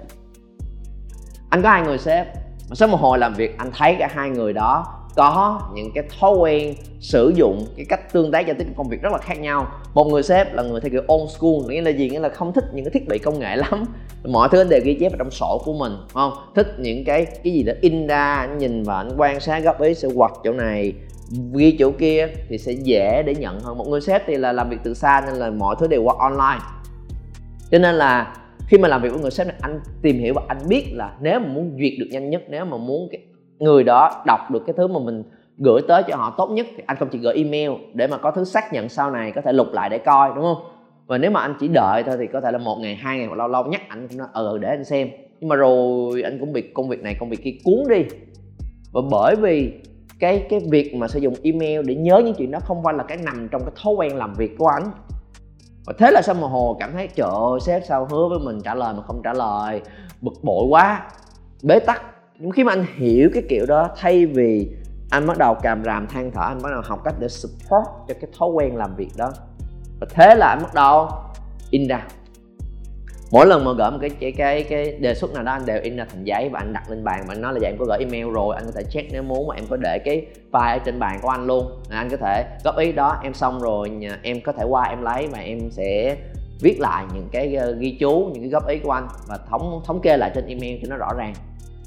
Anh 1.50 1.62
có 1.62 1.70
hai 1.70 1.82
người 1.82 1.99
sếp, 1.99 2.26
mà 2.69 2.75
sau 2.75 2.88
một 2.88 3.00
hồi 3.00 3.19
làm 3.19 3.34
việc, 3.34 3.58
anh 3.58 3.70
thấy 3.78 3.96
cả 3.99 4.08
hai 4.14 4.31
người 4.31 4.52
đó 4.52 4.87
có, 5.17 5.61
những 5.75 5.91
cái 5.95 6.05
thói 6.21 6.37
quen 6.37 6.75
sử 7.01 7.33
dụng 7.37 7.67
cái 7.77 7.87
cách 7.89 8.12
tương 8.12 8.33
tác 8.33 8.47
giao 8.47 8.57
tiếp 8.59 8.67
công 8.77 8.89
việc 8.89 9.03
rất 9.03 9.12
là 9.12 9.19
khác 9.19 9.41
nhau. 9.41 9.67
Một 9.95 10.05
người 10.05 10.23
sếp 10.23 10.55
là 10.55 10.62
người 10.62 10.81
theo 10.81 10.91
kiểu 10.91 11.03
old 11.12 11.31
school, 11.31 11.53
nghĩa 11.69 11.81
là 11.81 11.91
gì? 11.91 12.11
Nghĩa 12.11 12.19
là 12.19 12.29
không 12.29 12.53
thích 12.53 12.65
những 12.73 12.85
cái 12.85 12.91
thiết 12.91 13.09
bị 13.09 13.19
công 13.19 13.39
nghệ 13.39 13.57
lắm. 13.57 13.85
Mọi 14.25 14.49
thứ 14.53 14.61
anh 14.61 14.69
đều 14.69 14.81
ghi 14.85 14.97
chép 15.01 15.12
vào 15.12 15.19
trong 15.19 15.31
sổ 15.31 15.62
của 15.65 15.73
mình 15.73 15.93
không? 16.15 16.33
Thích 16.55 16.67
những 16.79 17.05
cái 17.05 17.27
cái 17.45 17.53
gì 17.53 17.62
đó 17.62 17.73
in 17.81 18.07
ra, 18.07 18.35
anh 18.35 18.59
nhìn 18.59 18.83
và 18.83 18.97
anh 18.97 19.11
quan 19.17 19.41
sát, 19.41 19.65
góp 19.65 19.81
ý 19.81 19.95
sẽ 19.95 20.09
quật 20.17 20.31
chỗ 20.45 20.53
này, 20.53 20.93
ghi 21.55 21.77
chỗ 21.79 21.91
kia 21.91 22.29
thì 22.49 22.59
sẽ 22.59 22.73
dễ 22.73 23.23
để 23.23 23.35
nhận 23.35 23.61
hơn. 23.61 23.79
Một 23.79 23.89
người 23.89 24.01
sếp 24.01 24.23
thì 24.27 24.37
là 24.37 24.53
làm 24.53 24.71
việc 24.71 24.79
từ 24.85 24.95
xa 24.95 25.23
nên 25.27 25.35
là 25.35 25.51
mọi 25.51 25.77
thứ 25.81 25.87
đều 25.87 26.03
qua 26.03 26.15
online. 26.19 26.65
Cho 27.71 27.79
nên 27.79 27.95
là 27.95 28.37
khi 28.67 28.79
mà 28.79 28.89
làm 28.89 29.03
việc 29.03 29.13
với 29.13 29.21
người 29.21 29.31
sếp 29.31 29.47
này, 29.47 29.56
anh 29.61 29.81
tìm 30.03 30.19
hiểu 30.19 30.35
và 30.35 30.43
anh 30.49 30.59
biết 30.69 30.85
là 30.93 31.13
nếu 31.21 31.41
mà 31.41 31.47
muốn 31.47 31.77
duyệt 31.79 31.93
được 31.99 32.06
nhanh 32.11 32.31
nhất, 32.31 32.43
nếu 32.49 32.65
mà 32.65 32.77
muốn 32.77 33.09
cái 33.13 33.21
người 33.61 33.85
đó 33.85 34.23
đọc 34.27 34.51
được 34.51 34.62
cái 34.67 34.75
thứ 34.77 34.87
mà 34.87 34.99
mình 35.05 35.23
gửi 35.59 35.81
tới 35.89 36.03
cho 36.09 36.17
họ 36.17 36.35
tốt 36.39 36.51
nhất 36.51 36.67
thì 36.77 36.83
anh 36.87 36.97
không 36.97 37.09
chỉ 37.09 37.19
gửi 37.19 37.35
email 37.35 37.71
để 37.95 38.07
mà 38.07 38.17
có 38.17 38.31
thứ 38.31 38.45
xác 38.45 38.73
nhận 38.73 38.89
sau 38.89 39.11
này, 39.11 39.33
có 39.33 39.41
thể 39.41 39.53
lục 39.53 39.67
lại 39.73 39.89
để 39.91 39.99
coi, 39.99 40.31
đúng 40.35 40.45
không? 40.45 40.62
Và 41.07 41.19
nếu 41.19 41.31
mà 41.31 41.41
anh 41.41 41.55
chỉ 41.61 41.69
đợi 41.69 42.03
thôi 42.07 42.17
thì 42.19 42.27
có 42.27 42.41
thể 42.41 42.51
là 42.51 42.59
một 42.59 42.77
ngày, 42.81 42.95
hai 42.95 43.19
ngày 43.19 43.27
hoặc 43.27 43.37
lâu 43.37 43.49
lâu 43.49 43.65
nhắc 43.65 43.83
anh 43.89 44.09
cũng 44.09 44.19
nói 44.19 44.29
ờ 44.33 44.59
để 44.59 44.69
anh 44.69 44.85
xem. 44.85 45.09
Nhưng 45.41 45.49
mà 45.49 45.57
rồi 45.57 46.23
anh 46.23 46.39
cũng 46.41 46.53
bị 46.53 46.62
công 46.75 46.89
việc 46.89 47.03
này, 47.03 47.17
công 47.21 47.31
việc 47.31 47.45
kia 47.45 47.55
cuốn 47.65 47.89
đi. 47.89 48.05
Và 48.93 49.01
bởi 49.11 49.37
vì 49.37 49.73
cái 50.21 50.47
cái 50.51 50.61
việc 50.71 50.95
mà 50.95 51.09
sử 51.09 51.19
dụng 51.19 51.35
email 51.43 51.87
để 51.87 51.95
nhớ 51.95 52.23
những 52.25 52.35
chuyện 52.35 52.51
đó 52.51 52.59
không 52.63 52.83
phải 52.85 52.95
là 52.95 53.03
cái 53.03 53.19
nằm 53.25 53.49
trong 53.51 53.63
cái 53.63 53.73
thói 53.83 53.95
quen 53.95 54.17
làm 54.17 54.35
việc 54.35 54.59
của 54.59 54.67
anh. 54.67 54.91
Và 55.87 55.95
thế 55.99 56.11
là 56.11 56.23
sao 56.23 56.35
mà 56.35 56.49
hồ 56.49 56.77
cảm 56.81 56.93
thấy, 56.93 57.09
trời 57.15 57.31
ơi, 57.31 57.61
sếp 57.61 57.83
sao 57.89 58.09
hứa 58.11 58.29
với 58.29 58.39
mình 58.45 58.61
trả 58.65 58.75
lời 58.75 58.95
mà 58.97 59.03
không 59.03 59.21
trả 59.25 59.33
lời, 59.33 59.81
bực 60.21 60.35
bội 60.43 60.67
quá, 60.69 61.11
bế 61.63 61.79
tắc 61.79 62.03
nhưng 62.41 62.51
khi 62.51 62.65
mà 62.65 62.73
anh 62.73 62.87
hiểu 62.97 63.31
cái 63.35 63.43
kiểu 63.49 63.67
đó, 63.67 63.89
thay 63.97 64.27
vì 64.27 64.69
anh 65.11 65.27
bắt 65.27 65.39
đầu 65.39 65.55
càm 65.55 65.85
ràm 65.85 66.07
than 66.07 66.31
thở, 66.31 66.41
anh 66.43 66.63
bắt 66.63 66.71
đầu 66.73 66.83
học 66.85 67.01
cách 67.05 67.15
để 67.19 67.29
support 67.29 67.85
cho 68.09 68.15
cái 68.21 68.31
thói 68.39 68.49
quen 68.49 68.77
làm 68.77 68.97
việc 68.97 69.09
đó. 69.17 69.33
Và 70.01 70.07
thế 70.11 70.35
là 70.35 70.47
anh 70.47 70.59
bắt 70.63 70.75
đầu 70.75 71.09
in 71.71 71.89
ra. 71.89 72.07
Mỗi 73.31 73.47
lần 73.47 73.65
mà 73.65 73.73
gửi 73.73 73.91
một 73.91 73.99
cái 74.01 74.11
cái 74.11 74.33
cái 74.33 74.63
cái 74.63 74.93
đề 75.01 75.15
xuất 75.15 75.35
nào 75.35 75.43
đó, 75.43 75.53
anh 75.53 75.67
đều 75.67 75.81
in 75.83 75.97
ra 75.97 76.07
thành 76.11 76.25
giấy 76.25 76.49
và 76.49 76.59
anh 76.59 76.73
đặt 76.73 76.91
lên 76.91 77.05
bàn 77.05 77.25
và 77.27 77.35
anh 77.35 77.41
nói 77.41 77.53
là 77.53 77.59
dạ 77.63 77.69
em 77.69 77.77
có 77.79 77.85
gửi 77.85 77.99
email 77.99 78.35
rồi, 78.35 78.55
anh 78.57 78.65
có 78.67 78.73
thể 78.77 78.83
check 78.91 79.13
nếu 79.13 79.23
muốn 79.23 79.47
mà 79.47 79.55
em 79.55 79.65
có 79.71 79.77
để 79.77 79.99
cái 80.05 80.27
file 80.53 80.79
ở 80.79 80.79
trên 80.85 80.99
bàn 80.99 81.19
của 81.23 81.29
anh 81.29 81.47
luôn. 81.47 81.83
Anh 81.89 82.09
có 82.11 82.17
thể 82.17 82.45
góp 82.65 82.77
ý 82.77 82.93
đó, 82.93 83.21
em 83.23 83.35
xong 83.35 83.61
rồi 83.61 83.91
em 84.23 84.41
có 84.41 84.53
thể 84.53 84.65
qua 84.65 84.85
em 84.85 85.03
lấy 85.03 85.27
và 85.27 85.39
em 85.39 85.71
sẽ 85.71 86.17
viết 86.61 86.81
lại 86.81 87.05
những 87.15 87.29
cái 87.33 87.55
ờ, 87.55 87.73
ghi 87.73 87.97
chú, 88.01 88.31
những 88.33 88.43
cái 88.43 88.51
góp 88.51 88.69
ý 88.69 88.79
của 88.79 88.91
anh 88.91 89.09
và 89.29 89.39
thống 89.51 89.83
thống 89.87 90.01
kê 90.01 90.17
lại 90.17 90.31
trên 90.35 90.47
email 90.47 90.79
cho 90.83 90.89
nó 90.91 90.97
rõ 90.97 91.09
ràng 91.19 91.35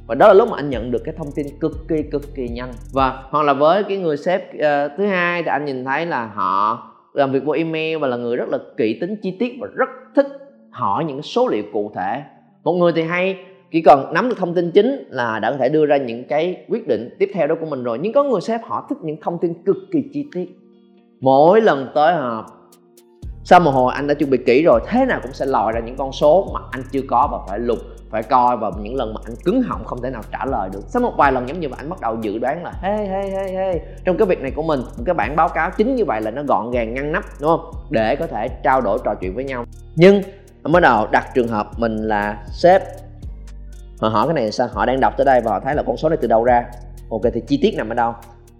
và 0.07 0.15
đó 0.15 0.27
là 0.27 0.33
lúc 0.33 0.49
mà 0.49 0.57
anh 0.57 0.69
nhận 0.69 0.91
được 0.91 1.03
cái 1.05 1.13
thông 1.17 1.31
tin 1.35 1.45
cực 1.59 1.87
kỳ 1.87 2.03
cực 2.11 2.35
kỳ 2.35 2.47
nhanh. 2.47 2.71
Và 2.93 3.23
hoặc 3.29 3.43
là 3.43 3.53
với 3.53 3.83
cái 3.83 3.97
người 3.97 4.17
sếp 4.17 4.41
uh, 4.55 4.91
thứ 4.97 5.05
hai 5.05 5.43
thì 5.43 5.49
anh 5.49 5.65
nhìn 5.65 5.85
thấy 5.85 6.05
là 6.05 6.25
họ 6.25 6.89
làm 7.13 7.31
việc 7.31 7.43
qua 7.45 7.57
email 7.57 7.97
và 7.97 8.07
là 8.07 8.17
người 8.17 8.35
rất 8.35 8.49
là 8.49 8.57
kỹ 8.77 8.97
tính 9.01 9.15
chi 9.21 9.37
tiết 9.39 9.57
và 9.59 9.67
rất 9.75 9.89
thích 10.15 10.27
hỏi 10.71 11.05
những 11.05 11.21
số 11.21 11.47
liệu 11.47 11.63
cụ 11.73 11.91
thể. 11.95 12.21
Một 12.63 12.73
người 12.73 12.91
thì 12.95 13.01
hay 13.01 13.37
chỉ 13.71 13.81
cần 13.81 14.13
nắm 14.13 14.29
được 14.29 14.35
thông 14.37 14.53
tin 14.53 14.71
chính 14.71 15.07
là 15.09 15.39
đã 15.39 15.51
có 15.51 15.57
thể 15.57 15.69
đưa 15.69 15.85
ra 15.85 15.97
những 15.97 16.23
cái 16.23 16.65
quyết 16.69 16.87
định 16.87 17.09
tiếp 17.19 17.31
theo 17.33 17.47
đó 17.47 17.55
của 17.59 17.65
mình 17.65 17.83
rồi. 17.83 17.99
Nhưng 18.01 18.13
có 18.13 18.23
người 18.23 18.41
sếp 18.41 18.61
họ 18.63 18.85
thích 18.89 18.97
những 19.01 19.17
thông 19.21 19.37
tin 19.41 19.53
cực 19.63 19.77
kỳ 19.91 20.03
chi 20.13 20.25
tiết. 20.33 20.57
Mỗi 21.19 21.61
lần 21.61 21.87
tới 21.95 22.13
họp 22.13 22.45
sau 23.43 23.59
một 23.59 23.71
hồi 23.71 23.93
anh 23.93 24.07
đã 24.07 24.13
chuẩn 24.13 24.29
bị 24.29 24.37
kỹ 24.45 24.63
rồi, 24.63 24.79
thế 24.87 25.05
nào 25.05 25.19
cũng 25.23 25.33
sẽ 25.33 25.45
lòi 25.45 25.71
ra 25.71 25.79
những 25.79 25.97
con 25.97 26.11
số 26.11 26.49
mà 26.53 26.59
anh 26.71 26.83
chưa 26.91 27.01
có 27.09 27.29
và 27.31 27.37
phải 27.47 27.59
lục, 27.59 27.77
phải 28.09 28.23
coi 28.23 28.57
vào 28.57 28.71
những 28.81 28.95
lần 28.95 29.13
mà 29.13 29.21
anh 29.25 29.35
cứng 29.45 29.61
họng 29.61 29.85
không 29.85 30.01
thể 30.01 30.09
nào 30.09 30.21
trả 30.31 30.45
lời 30.45 30.69
được. 30.73 30.79
Sau 30.87 31.01
một 31.01 31.13
vài 31.17 31.31
lần 31.31 31.47
giống 31.47 31.59
như 31.59 31.69
vậy, 31.69 31.77
anh 31.81 31.89
bắt 31.89 32.01
đầu 32.01 32.17
dự 32.21 32.37
đoán 32.37 32.63
là, 32.63 32.71
hey 32.81 33.07
hey 33.07 33.29
hey 33.29 33.55
hey, 33.55 33.79
trong 34.05 34.17
cái 34.17 34.25
việc 34.25 34.41
này 34.41 34.51
của 34.51 34.63
mình, 34.63 34.79
một 34.79 35.03
cái 35.05 35.13
bản 35.13 35.35
báo 35.35 35.49
cáo 35.49 35.71
chính 35.77 35.95
như 35.95 36.05
vậy 36.05 36.21
là 36.21 36.31
nó 36.31 36.43
gọn 36.43 36.71
gàng, 36.71 36.93
ngăn 36.93 37.11
nắp, 37.11 37.23
đúng 37.41 37.49
không? 37.49 37.71
Để 37.89 38.15
có 38.15 38.27
thể 38.27 38.47
trao 38.63 38.81
đổi 38.81 38.99
trò 39.03 39.15
chuyện 39.21 39.35
với 39.35 39.43
nhau. 39.43 39.65
Nhưng 39.95 40.21
mới 40.63 40.81
đầu 40.81 41.07
đặt 41.11 41.27
trường 41.35 41.47
hợp 41.47 41.67
mình 41.77 41.95
là 41.95 42.43
sếp, 42.51 42.81
họ 43.99 44.09
hỏi 44.09 44.27
cái 44.27 44.33
này 44.33 44.51
sao? 44.51 44.67
Họ 44.73 44.85
đang 44.85 44.99
đọc 44.99 45.13
tới 45.17 45.25
đây 45.25 45.41
và 45.41 45.51
họ 45.51 45.59
thấy 45.59 45.75
là 45.75 45.83
con 45.87 45.97
số 45.97 46.09
này 46.09 46.17
từ 46.21 46.27
đâu 46.27 46.43
ra? 46.43 46.65
Ok, 47.09 47.21
thì 47.33 47.41
chi 47.47 47.59
tiết 47.61 47.73
nằm 47.77 47.89
ở 47.89 47.95
đâu? 47.95 48.13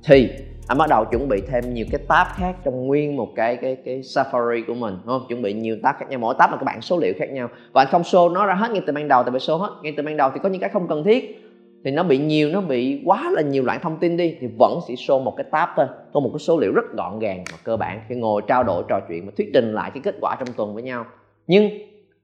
Thì 0.06 0.30
anh 0.68 0.78
bắt 0.78 0.90
đầu 0.90 1.06
chuẩn 1.06 1.30
bị 1.30 1.42
thêm 1.48 1.74
nhiều 1.74 1.86
cái 1.92 2.02
tab 2.08 2.28
khác 2.36 2.56
trong 2.64 2.88
nguyên 2.88 3.16
một 3.16 3.30
cái 3.36 3.56
cái 3.56 3.76
cái 3.86 4.02
Safari 4.02 4.64
của 4.68 4.74
mình, 4.74 4.94
đúng 4.94 5.08
không? 5.08 5.26
Chuẩn 5.30 5.42
bị 5.42 5.54
nhiều 5.54 5.78
tab 5.84 5.96
khác 6.00 6.10
nhau, 6.10 6.20
mỗi 6.20 6.36
tab 6.40 6.52
là 6.52 6.58
các 6.58 6.64
bạn 6.64 6.82
số 6.82 7.00
liệu 7.00 7.14
khác 7.18 7.32
nhau. 7.32 7.50
Và 7.72 7.82
anh 7.82 7.88
không 7.92 8.02
show 8.02 8.32
nó 8.32 8.46
ra 8.46 8.54
hết 8.54 8.72
ngay 8.72 8.82
từ 8.86 8.94
ban 8.94 9.08
đầu, 9.08 9.24
tại 9.24 9.32
vì 9.32 9.40
show 9.40 9.58
hết 9.58 9.70
ngay 9.82 9.94
từ 9.98 10.04
ban 10.04 10.18
đầu 10.18 10.30
thì 10.34 10.40
có 10.44 10.50
những 10.50 10.62
cái 10.62 10.70
không 10.70 10.88
cần 10.88 11.04
thiết. 11.04 11.40
Thì 11.86 11.92
nó 11.92 12.04
bị 12.04 12.18
nhiều, 12.18 12.50
nó 12.50 12.62
bị 12.62 13.02
quá 13.06 13.32
là 13.32 13.42
nhiều 13.42 13.64
loại 13.64 13.80
thông 13.82 13.98
tin 14.00 14.18
đi, 14.18 14.38
thì 14.40 14.48
vẫn 14.60 14.80
sẽ 14.88 14.94
show 14.94 15.24
một 15.24 15.34
cái 15.38 15.46
tab 15.52 15.70
thôi. 15.76 15.86
Có 16.14 16.20
một 16.20 16.30
cái 16.34 16.40
số 16.40 16.60
liệu 16.60 16.72
rất 16.74 16.86
gọn 16.94 17.20
gàng 17.20 17.44
và 17.52 17.58
cơ 17.64 17.78
bản 17.78 18.02
khi 18.10 18.16
ngồi 18.16 18.42
trao 18.48 18.64
đổi, 18.64 18.84
trò 18.90 19.00
chuyện 19.10 19.26
và 19.26 19.32
thuyết 19.38 19.50
trình 19.54 19.74
lại 19.74 19.92
cái 19.94 20.02
kết 20.04 20.16
quả 20.22 20.36
trong 20.40 20.48
tuần 20.58 20.74
với 20.74 20.84
nhau. 20.84 21.06
Nhưng 21.48 21.70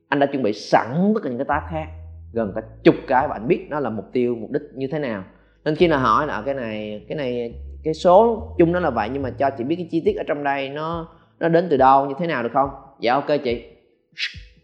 anh 0.08 0.20
đã 0.20 0.26
chuẩn 0.26 0.44
bị 0.44 0.54
sẵn 0.54 1.12
tất 1.16 1.20
cả 1.24 1.30
những 1.30 1.38
cái 1.38 1.46
tab 1.50 1.64
khác, 1.72 1.86
gần 2.34 2.52
cả 2.56 2.62
chục 2.84 2.96
cái 3.08 3.28
và 3.28 3.36
anh 3.36 3.48
biết 3.48 3.68
nó 3.70 3.80
là 3.80 3.90
mục 3.90 4.06
tiêu, 4.14 4.36
mục 4.36 4.52
đích 4.52 4.62
như 4.76 4.88
thế 4.88 5.00
nào. 5.00 5.24
Nên 5.66 5.76
khi 5.76 5.88
nào 5.88 6.00
hỏi 6.00 6.28
là 6.28 6.44
cái 6.46 6.54
này 6.54 7.06
cái 7.08 7.18
này 7.18 7.54
cái 7.84 7.94
số 7.94 8.48
chung 8.58 8.72
nó 8.72 8.80
là 8.80 8.90
vậy 8.90 9.10
nhưng 9.14 9.24
mà 9.24 9.30
cho 9.30 9.50
chị 9.50 9.64
biết 9.64 9.76
cái 9.76 9.88
chi 9.92 10.02
tiết 10.06 10.16
ở 10.18 10.24
trong 10.28 10.44
đây 10.44 10.70
nó 10.70 11.08
nó 11.40 11.50
đến 11.50 11.68
từ 11.70 11.78
đâu 11.78 12.06
như 12.06 12.14
thế 12.20 12.28
nào 12.28 12.44
được 12.44 12.52
không? 12.54 12.70
Dạ 13.00 13.14
ok 13.14 13.28
chị. 13.44 13.66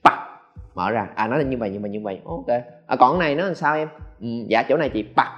Bạc 0.03 0.27
mở 0.75 0.91
ra. 0.91 1.07
À 1.15 1.27
nó 1.27 1.37
là 1.37 1.43
như 1.43 1.57
vậy 1.57 1.69
như 1.69 1.79
vậy 1.79 1.89
như 1.89 2.01
vậy. 2.03 2.21
Ok. 2.25 2.47
À 2.87 2.95
còn 2.95 3.19
cái 3.19 3.27
này 3.27 3.35
nó 3.35 3.45
làm 3.45 3.55
sao 3.55 3.75
em? 3.75 3.87
Ừ, 4.21 4.27
dạ 4.47 4.63
chỗ 4.69 4.77
này 4.77 4.89
chị. 4.89 5.05
Bạc 5.15 5.31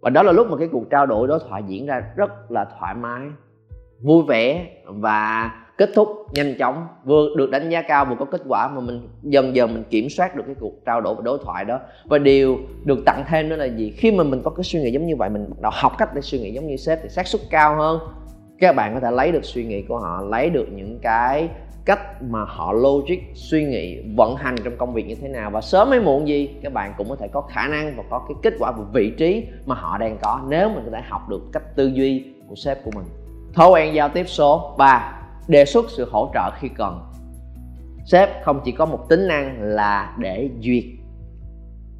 và 0.00 0.10
đó 0.10 0.22
là 0.22 0.32
lúc 0.32 0.50
mà 0.50 0.56
cái 0.56 0.68
cuộc 0.72 0.90
trao 0.90 1.06
đổi 1.06 1.28
đối 1.28 1.38
thoại 1.48 1.62
diễn 1.66 1.86
ra 1.86 2.02
rất 2.16 2.50
là 2.50 2.66
thoải 2.78 2.94
mái 2.94 3.22
vui 4.02 4.22
vẻ 4.28 4.66
và 4.84 5.50
kết 5.78 5.90
thúc 5.94 6.08
nhanh 6.32 6.54
chóng, 6.58 6.86
vừa 7.04 7.28
được 7.36 7.50
đánh 7.50 7.70
giá 7.70 7.82
cao, 7.82 8.04
vừa 8.04 8.16
có 8.18 8.24
kết 8.24 8.40
quả 8.48 8.68
mà 8.68 8.80
mình 8.80 9.08
dần 9.22 9.56
dần 9.56 9.74
mình 9.74 9.84
kiểm 9.90 10.08
soát 10.10 10.36
được 10.36 10.42
cái 10.46 10.54
cuộc 10.60 10.84
trao 10.86 11.00
đổi 11.00 11.14
và 11.14 11.22
đối 11.24 11.38
thoại 11.44 11.64
đó. 11.64 11.80
Và 12.04 12.18
điều 12.18 12.58
được 12.84 12.98
tặng 13.06 13.24
thêm 13.28 13.48
nữa 13.48 13.56
là 13.56 13.64
gì? 13.64 13.94
Khi 13.96 14.12
mà 14.12 14.24
mình 14.24 14.42
có 14.44 14.50
cái 14.50 14.64
suy 14.64 14.80
nghĩ 14.80 14.90
giống 14.90 15.06
như 15.06 15.16
vậy, 15.16 15.30
mình 15.30 15.46
bắt 15.50 15.56
đầu 15.60 15.72
học 15.74 15.92
cách 15.98 16.14
để 16.14 16.20
suy 16.20 16.38
nghĩ 16.38 16.52
giống 16.52 16.66
như 16.66 16.76
sếp 16.76 17.02
thì 17.02 17.08
xác 17.08 17.26
suất 17.26 17.40
cao 17.50 17.76
hơn. 17.76 18.00
Các 18.58 18.76
bạn 18.76 18.94
có 18.94 19.00
thể 19.00 19.10
lấy 19.10 19.32
được 19.32 19.44
suy 19.44 19.64
nghĩ 19.64 19.82
của 19.82 19.98
họ, 19.98 20.22
lấy 20.22 20.50
được 20.50 20.66
những 20.72 20.98
cái 21.02 21.48
cách 21.84 22.22
mà 22.22 22.44
họ 22.44 22.72
logic, 22.72 23.18
suy 23.34 23.64
nghĩ, 23.64 23.98
vận 24.16 24.36
hành 24.36 24.56
trong 24.64 24.76
công 24.76 24.94
việc 24.94 25.06
như 25.06 25.14
thế 25.14 25.28
nào. 25.28 25.50
Và 25.50 25.60
sớm 25.60 25.90
hay 25.90 26.00
muộn 26.00 26.28
gì, 26.28 26.50
các 26.62 26.72
bạn 26.72 26.94
cũng 26.98 27.08
có 27.08 27.16
thể 27.16 27.28
có 27.28 27.40
khả 27.40 27.68
năng 27.68 27.96
và 27.96 28.02
có 28.10 28.18
cái 28.28 28.34
kết 28.42 28.54
quả 28.58 28.72
và 28.72 28.84
vị 28.92 29.10
trí 29.10 29.44
mà 29.66 29.74
họ 29.74 29.98
đang 29.98 30.18
có 30.22 30.40
nếu 30.48 30.68
mình 30.68 30.82
có 30.84 30.90
thể 30.90 31.00
học 31.08 31.28
được 31.28 31.42
cách 31.52 31.76
tư 31.76 31.86
duy 31.86 32.24
của 32.48 32.54
sếp 32.54 32.84
của 32.84 32.90
mình. 32.94 33.04
Thói 33.54 33.70
quen 33.70 33.94
giao 33.94 34.08
tiếp 34.08 34.24
số 34.28 34.74
3 34.78 35.15
đề 35.48 35.64
xuất 35.64 35.84
sự 35.88 36.08
hỗ 36.10 36.30
trợ 36.34 36.50
khi 36.58 36.68
cần. 36.68 37.00
Sếp 38.04 38.44
không 38.44 38.60
chỉ 38.64 38.72
có 38.72 38.86
một 38.86 39.08
tính 39.08 39.28
năng 39.28 39.62
là 39.62 40.16
để 40.18 40.50
duyệt. 40.60 40.84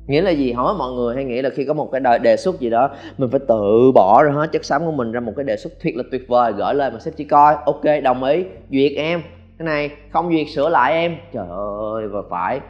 Nghĩa 0.06 0.22
là 0.22 0.30
gì? 0.30 0.52
Hỏi 0.52 0.74
mọi 0.78 0.92
người 0.92 1.14
hay 1.14 1.24
nghĩ 1.24 1.42
là 1.42 1.50
khi 1.50 1.64
có 1.64 1.74
một 1.74 1.88
cái 1.92 2.00
đề, 2.00 2.18
đề 2.18 2.36
xuất 2.36 2.60
gì 2.60 2.70
đó 2.70 2.90
mình 3.18 3.30
phải 3.30 3.40
tự 3.48 3.92
bỏ 3.94 4.22
ra 4.22 4.32
hết 4.32 4.52
chất 4.52 4.64
xám 4.64 4.86
của 4.86 4.92
mình 4.92 5.12
ra 5.12 5.20
một 5.20 5.32
cái 5.36 5.44
đề 5.44 5.56
xuất 5.56 5.72
thiệt 5.80 5.94
là 5.96 6.02
tuyệt 6.10 6.28
vời 6.28 6.52
gửi 6.52 6.74
lên 6.74 6.92
mà 6.92 6.98
sếp 6.98 7.16
chỉ 7.16 7.24
coi 7.24 7.54
ok 7.66 7.84
đồng 8.02 8.24
ý 8.24 8.44
duyệt 8.70 8.92
em. 8.96 9.22
Cái 9.58 9.66
này 9.66 9.90
không 10.10 10.30
duyệt 10.30 10.46
sửa 10.54 10.68
lại 10.68 10.92
em. 10.92 11.16
Trời 11.32 11.46
ơi 11.92 12.08
và 12.08 12.22
phải. 12.30 12.60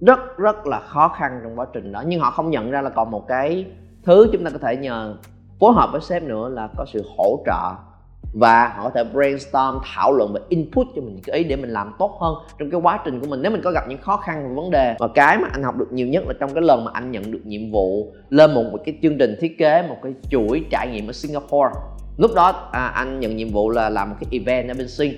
Rất 0.00 0.38
rất 0.38 0.66
là 0.66 0.80
khó 0.80 1.08
khăn 1.08 1.40
trong 1.42 1.58
quá 1.58 1.66
trình 1.72 1.92
đó 1.92 2.02
nhưng 2.06 2.20
họ 2.20 2.30
không 2.30 2.50
nhận 2.50 2.70
ra 2.70 2.82
là 2.82 2.90
còn 2.90 3.10
một 3.10 3.28
cái 3.28 3.66
thứ 4.04 4.28
chúng 4.32 4.44
ta 4.44 4.50
có 4.50 4.58
thể 4.58 4.76
nhờ 4.76 5.16
phối 5.60 5.72
hợp 5.72 5.88
với 5.92 6.00
sếp 6.00 6.22
nữa 6.22 6.48
là 6.48 6.68
có 6.76 6.84
sự 6.92 7.04
hỗ 7.16 7.42
trợ 7.46 7.87
và 8.32 8.68
họ 8.68 8.82
có 8.82 8.90
thể 8.94 9.04
brainstorm 9.04 9.78
thảo 9.94 10.12
luận 10.12 10.32
và 10.32 10.40
input 10.48 10.86
cho 10.96 11.02
mình 11.02 11.14
những 11.14 11.24
cái 11.24 11.36
ý 11.36 11.44
để 11.44 11.56
mình 11.56 11.70
làm 11.70 11.92
tốt 11.98 12.18
hơn 12.20 12.34
trong 12.58 12.70
cái 12.70 12.80
quá 12.80 13.00
trình 13.04 13.20
của 13.20 13.26
mình. 13.26 13.42
Nếu 13.42 13.52
mình 13.52 13.60
có 13.64 13.70
gặp 13.70 13.88
những 13.88 14.02
khó 14.02 14.16
khăn 14.16 14.48
và 14.48 14.62
vấn 14.62 14.70
đề 14.70 14.94
và 14.98 15.08
cái 15.14 15.38
mà 15.38 15.48
anh 15.52 15.62
học 15.62 15.76
được 15.76 15.92
nhiều 15.92 16.06
nhất 16.06 16.24
là 16.26 16.34
trong 16.40 16.54
cái 16.54 16.62
lần 16.62 16.84
mà 16.84 16.90
anh 16.94 17.10
nhận 17.10 17.32
được 17.32 17.40
nhiệm 17.44 17.70
vụ 17.70 18.12
lên 18.30 18.54
một 18.54 18.62
cái 18.84 18.98
chương 19.02 19.18
trình 19.18 19.36
thiết 19.40 19.58
kế 19.58 19.82
một 19.88 19.96
cái 20.02 20.12
chuỗi 20.30 20.64
trải 20.70 20.88
nghiệm 20.88 21.06
ở 21.06 21.12
Singapore. 21.12 21.70
Lúc 22.18 22.30
đó 22.34 22.68
à, 22.72 22.86
anh 22.86 23.20
nhận 23.20 23.36
nhiệm 23.36 23.48
vụ 23.48 23.70
là 23.70 23.90
làm 23.90 24.10
một 24.10 24.16
cái 24.20 24.40
event 24.40 24.68
ở 24.68 24.74
bên 24.74 24.88
Sing. 24.88 25.12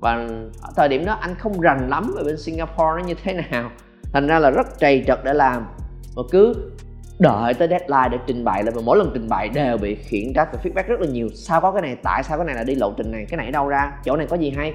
Và 0.00 0.28
ở 0.62 0.72
thời 0.76 0.88
điểm 0.88 1.04
đó 1.04 1.12
anh 1.12 1.34
không 1.34 1.60
rành 1.60 1.88
lắm 1.88 2.14
về 2.16 2.22
bên 2.24 2.38
Singapore 2.38 2.92
nó 2.96 3.02
như 3.06 3.14
thế 3.24 3.32
nào. 3.50 3.70
Thành 4.12 4.26
ra 4.26 4.38
là 4.38 4.50
rất 4.50 4.78
trầy 4.78 5.04
trật 5.06 5.18
để 5.24 5.32
làm. 5.32 5.66
Và 6.16 6.22
cứ 6.30 6.54
đợi 7.18 7.54
tới 7.54 7.68
deadline 7.68 8.08
để 8.10 8.18
trình 8.26 8.44
bày 8.44 8.64
lên 8.64 8.74
và 8.74 8.82
mỗi 8.84 8.98
lần 8.98 9.10
trình 9.14 9.28
bày 9.28 9.48
đều 9.48 9.76
bị 9.78 9.94
khiển 9.94 10.32
trách 10.34 10.48
và 10.52 10.58
feedback 10.62 10.88
rất 10.88 11.00
là 11.00 11.06
nhiều. 11.06 11.28
Sao 11.34 11.60
có 11.60 11.72
cái 11.72 11.82
này? 11.82 11.96
Tại 12.02 12.22
sao 12.22 12.38
cái 12.38 12.46
này 12.46 12.54
là 12.54 12.64
đi 12.64 12.74
lộ 12.74 12.92
trình 12.96 13.10
này? 13.10 13.26
Cái 13.28 13.36
này 13.36 13.50
đâu 13.50 13.68
ra? 13.68 13.92
Chỗ 14.04 14.16
này 14.16 14.26
có 14.26 14.36
gì 14.36 14.50
hay? 14.50 14.74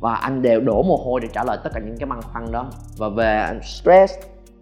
Và 0.00 0.14
anh 0.14 0.42
đều 0.42 0.60
đổ 0.60 0.82
mồ 0.82 0.96
hôi 0.96 1.20
để 1.20 1.28
trả 1.32 1.44
lời 1.44 1.58
tất 1.64 1.70
cả 1.74 1.80
những 1.80 1.96
cái 1.98 2.06
băn 2.06 2.20
khoăn 2.22 2.52
đó. 2.52 2.70
Và 2.98 3.08
về 3.08 3.36
anh 3.36 3.60
stress, 3.62 4.14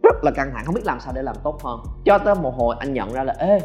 rất 0.03 0.25
là 0.25 0.31
căng 0.31 0.51
thẳng, 0.55 0.65
không 0.65 0.75
biết 0.75 0.85
làm 0.85 1.01
sao 1.01 1.13
để 1.17 1.23
làm 1.23 1.37
tốt 1.45 1.63
hơn. 1.63 1.81
Cho 2.05 2.19
tới 2.19 2.35
một 2.35 2.55
hồi 2.57 2.77
anh 2.79 2.93
nhận 2.93 3.13
ra 3.13 3.25
là, 3.25 3.35
ê, 3.39 3.59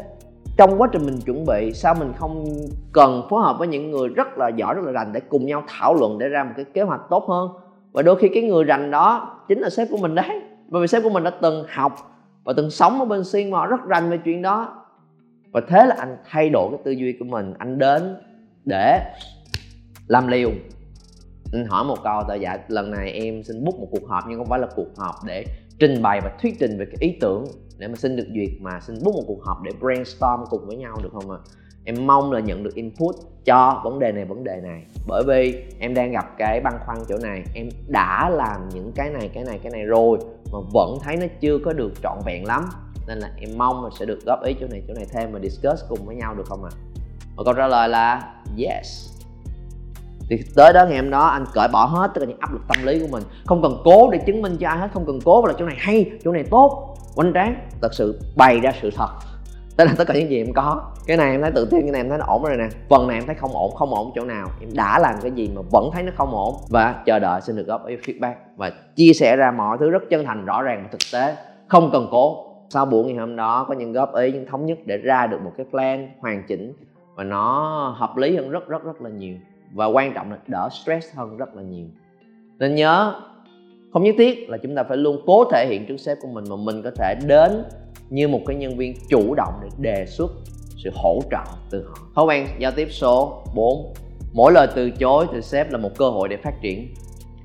trong 0.56 0.80
quá 0.80 0.88
trình 0.92 1.06
mình 1.06 1.20
chuẩn 1.20 1.46
bị, 1.46 1.72
sao 1.74 1.94
mình 1.94 2.12
không 2.16 2.44
cần 2.92 3.22
phối 3.30 3.42
hợp 3.42 3.56
với 3.58 3.68
những 3.68 3.90
người 3.90 4.08
rất 4.08 4.38
là 4.38 4.48
giỏi, 4.48 4.74
rất 4.74 4.82
là 4.84 4.92
rành 4.92 5.12
để 5.12 5.20
cùng 5.28 5.46
nhau 5.46 5.62
thảo 5.68 5.94
luận 5.94 6.18
để 6.18 6.28
ra 6.28 6.44
một 6.44 6.52
cái 6.56 6.64
kế 6.74 6.82
hoạch 6.82 7.00
tốt 7.10 7.24
hơn? 7.28 7.50
Và 7.92 8.02
đôi 8.02 8.16
khi 8.16 8.28
cái 8.34 8.42
người 8.42 8.64
rành 8.64 8.90
đó 8.90 9.36
chính 9.48 9.58
là 9.58 9.70
sếp 9.70 9.88
của 9.90 9.96
mình 9.96 10.14
đấy. 10.14 10.40
Bởi 10.68 10.82
vì 10.82 10.86
sếp 10.86 11.02
của 11.02 11.10
mình 11.10 11.24
đã 11.24 11.30
từng 11.42 11.64
học 11.68 11.96
và 12.44 12.52
từng 12.56 12.70
sống 12.70 12.98
ở 12.98 13.04
bên 13.04 13.24
xuyên 13.24 13.50
mà 13.50 13.66
rất 13.66 13.80
rành 13.88 14.10
về 14.10 14.18
chuyện 14.24 14.42
đó. 14.42 14.86
Và 15.52 15.60
thế 15.68 15.86
là 15.86 15.96
anh 15.98 16.16
thay 16.24 16.50
đổi 16.50 16.70
cái 16.70 16.80
tư 16.84 16.90
duy 16.90 17.16
của 17.18 17.24
mình. 17.24 17.54
Anh 17.58 17.78
đến 17.78 18.16
để 18.64 19.00
làm 20.06 20.28
liều. 20.28 20.50
Anh 21.52 21.66
hỏi 21.66 21.84
một 21.84 21.96
câu 22.04 22.22
tại 22.28 22.40
dạ 22.40 22.58
lần 22.68 22.90
này 22.90 23.12
em 23.12 23.42
xin 23.42 23.64
book 23.64 23.78
một 23.78 23.88
cuộc 23.90 24.08
họp, 24.08 24.24
nhưng 24.28 24.38
không 24.38 24.46
phải 24.46 24.58
là 24.58 24.68
cuộc 24.76 24.96
họp 24.96 25.14
để 25.26 25.44
trình 25.78 26.02
bày 26.02 26.20
và 26.20 26.36
thuyết 26.42 26.54
trình 26.60 26.78
về 26.78 26.84
cái 26.84 26.96
ý 27.00 27.18
tưởng 27.20 27.44
để 27.78 27.88
mà 27.88 27.96
xin 27.96 28.16
được 28.16 28.26
duyệt, 28.34 28.50
mà 28.60 28.80
xin 28.80 28.96
book 29.04 29.14
một 29.14 29.24
cuộc 29.26 29.44
họp 29.44 29.62
để 29.62 29.70
brainstorm 29.80 30.40
cùng 30.50 30.66
với 30.66 30.76
nhau 30.76 30.96
được 31.02 31.10
không 31.12 31.30
ạ? 31.30 31.38
à? 31.44 31.48
Em 31.84 32.06
mong 32.06 32.32
là 32.32 32.40
nhận 32.40 32.62
được 32.62 32.74
input 32.74 33.14
cho 33.44 33.80
vấn 33.84 33.98
đề 33.98 34.12
này, 34.12 34.24
vấn 34.24 34.44
đề 34.44 34.60
này. 34.62 34.82
Bởi 35.06 35.22
vì 35.26 35.64
em 35.78 35.94
đang 35.94 36.12
gặp 36.12 36.26
cái 36.38 36.60
băn 36.60 36.74
khoăn 36.86 36.98
chỗ 37.08 37.18
này. 37.22 37.42
Em 37.54 37.68
đã 37.88 38.30
làm 38.30 38.68
những 38.68 38.92
cái 38.94 39.10
này 39.10 39.30
cái 39.34 39.44
này 39.44 39.60
cái 39.62 39.72
này 39.72 39.84
rồi 39.84 40.18
mà 40.52 40.58
vẫn 40.72 40.98
thấy 41.02 41.16
nó 41.16 41.26
chưa 41.40 41.58
có 41.64 41.72
được 41.72 41.92
trọn 42.02 42.18
vẹn 42.26 42.46
lắm. 42.46 42.64
Nên 43.08 43.18
là 43.18 43.30
em 43.40 43.50
mong 43.58 43.84
là 43.84 43.90
sẽ 43.98 44.06
được 44.06 44.18
góp 44.26 44.42
ý 44.44 44.54
chỗ 44.60 44.66
này 44.70 44.82
chỗ 44.88 44.94
này 44.94 45.06
thêm 45.12 45.32
và 45.32 45.40
discuss 45.42 45.82
cùng 45.88 45.98
với 46.06 46.16
nhau 46.16 46.34
được 46.34 46.46
không 46.46 46.64
ạ? 46.64 46.70
À? 46.74 46.90
và 47.36 47.44
câu 47.44 47.54
trả 47.54 47.66
lời 47.66 47.88
là 47.88 48.22
yes. 48.58 49.10
Thì 50.28 50.38
tới 50.56 50.72
đó 50.72 50.86
ngày 50.86 50.98
hôm 50.98 51.10
đó 51.10 51.26
anh 51.26 51.44
cởi 51.54 51.68
bỏ 51.72 51.84
hết 51.84 52.10
tất 52.14 52.20
cả 52.20 52.26
những 52.26 52.38
áp 52.40 52.52
lực 52.52 52.62
tâm 52.68 52.86
lý 52.86 53.00
của 53.00 53.06
mình. 53.10 53.22
Không 53.46 53.62
cần 53.62 53.80
cố 53.84 54.10
để 54.10 54.18
chứng 54.26 54.42
minh 54.42 54.56
cho 54.60 54.68
ai 54.68 54.78
hết, 54.78 54.88
không 54.94 55.06
cần 55.06 55.18
cố 55.24 55.46
là 55.46 55.52
chỗ 55.58 55.66
này 55.66 55.76
hay, 55.78 56.10
chỗ 56.24 56.32
này 56.32 56.44
tốt. 56.50 56.96
Quanh 57.14 57.32
tráng 57.34 57.68
thật 57.82 57.94
sự 57.94 58.20
bày 58.36 58.60
ra 58.60 58.72
sự 58.82 58.90
thật 58.96 59.08
đó 59.80 59.84
là 59.84 59.94
tất 59.98 60.04
cả 60.06 60.14
những 60.14 60.30
gì 60.30 60.40
em 60.40 60.52
có, 60.52 60.82
cái 61.06 61.16
này 61.16 61.30
em 61.30 61.42
thấy 61.42 61.50
tự 61.50 61.68
tin, 61.70 61.80
cái 61.82 61.90
này 61.90 62.00
em 62.00 62.08
thấy 62.08 62.18
nó 62.18 62.24
ổn 62.28 62.44
rồi 62.44 62.56
nè. 62.56 62.68
Phần 62.88 63.08
này 63.08 63.16
em 63.16 63.26
thấy 63.26 63.34
không 63.34 63.50
ổn 63.52 63.74
không 63.74 63.94
ổn 63.94 64.10
chỗ 64.14 64.24
nào. 64.24 64.48
Em 64.60 64.70
đã 64.74 64.98
làm 64.98 65.14
cái 65.22 65.30
gì 65.30 65.50
mà 65.54 65.62
vẫn 65.72 65.90
thấy 65.92 66.02
nó 66.02 66.12
không 66.16 66.30
ổn. 66.30 66.54
Và 66.68 67.02
chờ 67.06 67.18
đợi 67.18 67.40
xin 67.40 67.56
được 67.56 67.66
góp 67.66 67.86
ý 67.86 67.96
feedback 67.96 68.34
và 68.56 68.72
chia 68.96 69.12
sẻ 69.12 69.36
ra 69.36 69.50
mọi 69.50 69.78
thứ 69.80 69.90
rất 69.90 70.02
chân 70.10 70.24
thành, 70.24 70.44
rõ 70.44 70.62
ràng 70.62 70.82
và 70.82 70.88
thực 70.92 71.00
tế. 71.12 71.36
Không 71.68 71.90
cần 71.92 72.08
cố. 72.10 72.46
Sau 72.68 72.86
buổi 72.86 73.04
ngày 73.04 73.16
hôm 73.16 73.36
đó, 73.36 73.64
có 73.68 73.74
những 73.74 73.92
góp 73.92 74.14
ý, 74.14 74.32
những 74.32 74.46
thống 74.46 74.66
nhất 74.66 74.78
để 74.84 74.96
ra 74.96 75.26
được 75.26 75.42
một 75.44 75.52
cái 75.56 75.66
plan 75.70 76.08
hoàn 76.20 76.42
chỉnh 76.48 76.72
và 77.14 77.24
nó 77.24 77.94
hợp 77.98 78.16
lý 78.16 78.36
hơn 78.36 78.50
rất 78.50 78.68
rất 78.68 78.84
rất 78.84 79.02
là 79.02 79.10
nhiều. 79.10 79.34
Và 79.72 79.86
quan 79.86 80.14
trọng 80.14 80.30
là 80.30 80.38
đỡ 80.46 80.68
stress 80.72 81.16
hơn 81.16 81.36
rất 81.36 81.56
là 81.56 81.62
nhiều. 81.62 81.86
Nên 82.58 82.74
nhớ 82.74 83.14
không 83.92 84.02
nhất 84.02 84.14
thiết 84.18 84.50
là 84.50 84.58
chúng 84.62 84.74
ta 84.74 84.82
phải 84.82 84.96
luôn 84.96 85.22
cố 85.26 85.44
thể 85.52 85.66
hiện 85.70 85.86
trước 85.86 85.96
sếp 85.96 86.18
của 86.22 86.28
mình, 86.28 86.44
mà 86.50 86.56
mình 86.56 86.82
có 86.82 86.90
thể 86.96 87.14
đến 87.26 87.64
như 88.10 88.28
một 88.28 88.40
cái 88.46 88.56
nhân 88.56 88.76
viên 88.76 88.94
chủ 89.08 89.34
động 89.34 89.54
để 89.62 89.68
đề 89.78 90.06
xuất 90.06 90.30
sự 90.84 90.90
hỗ 90.94 91.20
trợ 91.30 91.44
từ 91.70 91.84
họ 91.88 91.96
thói 92.14 92.24
quen 92.24 92.46
giao 92.58 92.70
tiếp 92.70 92.88
số 92.90 93.42
4 93.54 93.94
mỗi 94.32 94.52
lời 94.52 94.68
từ 94.74 94.90
chối 94.90 95.26
từ 95.32 95.40
sếp 95.40 95.72
là 95.72 95.78
một 95.78 95.90
cơ 95.98 96.10
hội 96.10 96.28
để 96.28 96.36
phát 96.36 96.54
triển. 96.62 96.94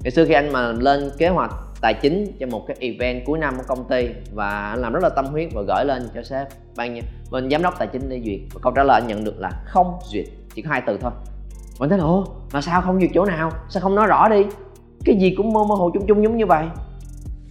Ngày 0.04 0.12
xưa 0.12 0.25
khi 0.25 0.34
anh 0.34 0.52
mà 0.52 0.72
lên 0.72 1.10
kế 1.18 1.28
hoạch 1.28 1.52
tài 1.82 1.94
chính 1.94 2.38
cho 2.40 2.48
một 2.48 2.64
cái 2.68 2.78
event 2.80 3.25
cuối 3.25 3.40
năm 3.40 3.54
của 3.58 3.64
công 3.68 3.88
ty 3.90 4.10
và 4.34 4.50
anh 4.50 4.82
làm 4.82 4.94
rất 4.94 5.04
là 5.04 5.10
tâm 5.10 5.25
huyết 5.25 5.50
và 5.54 5.62
gửi 5.68 5.86
lên 5.86 6.10
cho 6.16 6.24
sếp, 6.24 6.48
ban 6.75 7.00
bên 7.32 7.50
giám 7.50 7.62
đốc 7.62 7.80
tài 7.80 7.88
chính 7.88 8.10
để 8.10 8.22
duyệt. 8.25 8.40
Và 8.54 8.60
câu 8.64 8.74
trả 8.75 8.84
lời 8.84 9.02
anh 9.02 9.08
nhận 9.08 9.24
được 9.24 9.40
là, 9.40 9.52
không 9.66 9.98
duyệt, 10.04 10.25
chỉ 10.56 10.62
có 10.62 10.70
hai 10.70 10.82
từ 10.88 10.98
thôi. 10.98 11.12
Mình 11.80 11.90
thấy 11.90 11.98
là, 11.98 12.04
ồ, 12.04 12.25
mà 12.54 12.62
sao 12.62 12.82
không 12.82 13.00
duyệt 13.00 13.12
chỗ 13.14 13.25
nào? 13.25 13.52
Sao 13.70 13.82
không 13.82 13.96
nói 13.96 14.08
rõ 14.08 14.30
đi? 14.30 14.46
Cái 15.06 15.16
gì 15.16 15.34
cũng 15.38 15.54
mơ 15.54 15.64
mơ 15.70 15.76
hồ 15.76 15.92
chung 15.94 16.06
chung 16.08 16.24
giống 16.24 16.38
như 16.38 16.46
vậy. 16.46 16.66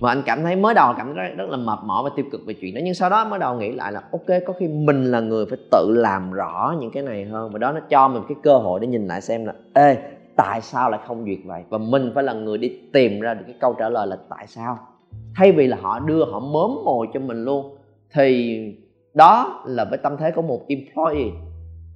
Và 0.01 0.11
anh 0.11 0.23
cảm 0.27 0.43
thấy 0.43 0.57
mới 0.57 0.75
đầu 0.75 0.95
cảm 0.97 1.15
thấy 1.15 1.31
rất 1.31 1.49
là 1.49 1.57
mệt 1.57 1.79
mỏi 1.85 2.03
và 2.05 2.11
tiêu 2.17 2.27
cực 2.33 2.41
về 2.47 2.55
chuyện 2.55 2.75
đó, 2.75 2.81
nhưng 2.85 2.95
sau 2.95 3.11
đó 3.11 3.25
mới 3.25 3.39
đầu 3.39 3.55
nghĩ 3.55 3.73
lại 3.73 3.93
là 3.93 4.03
ok, 4.13 4.27
có 4.47 4.53
khi 4.59 4.69
mình 4.69 5.05
là 5.05 5.21
người 5.21 5.47
phải 5.47 5.59
tự 5.71 5.91
làm 5.91 6.33
rõ 6.33 6.77
những 6.81 6.91
cái 6.91 7.03
này 7.03 7.25
hơn 7.25 7.51
và 7.53 7.59
đó 7.59 7.73
nó 7.73 7.81
cho 7.89 8.09
mình 8.09 8.23
cái 8.29 8.37
cơ 8.43 8.57
hội 8.57 8.81
để 8.81 8.87
nhìn 8.87 9.07
lại 9.07 9.21
xem 9.21 9.45
là, 9.45 9.55
ê, 9.75 9.97
tại 10.37 10.61
sao 10.61 10.91
lại 10.91 11.01
không 11.07 11.25
duyệt 11.25 11.39
vậy? 11.45 11.63
Và 11.69 11.79
mình 11.79 12.13
phải 12.15 12.25
là 12.25 12.33
người 12.33 12.59
đi 12.59 12.73
tìm 12.93 13.21
ra 13.21 13.35
được 13.35 13.45
cái 13.47 13.57
câu 13.61 13.75
trả 13.79 13.89
lời 13.89 14.07
là 14.07 14.19
tại 14.31 14.47
sao? 14.47 14.79
Thay 15.37 15.53
vì 15.53 15.67
là 15.67 15.77
họ 15.83 15.99
đưa, 15.99 16.25
họ 16.25 16.41
mớm 16.41 16.85
mồi 16.85 17.09
cho 17.15 17.21
mình 17.21 17.45
luôn, 17.45 17.77
thì 18.15 18.59
đó 19.15 19.63
là 19.67 19.85
với 19.85 19.99
tâm 19.99 20.17
thế 20.17 20.31
của 20.31 20.43
một 20.43 20.61
employee 20.69 21.31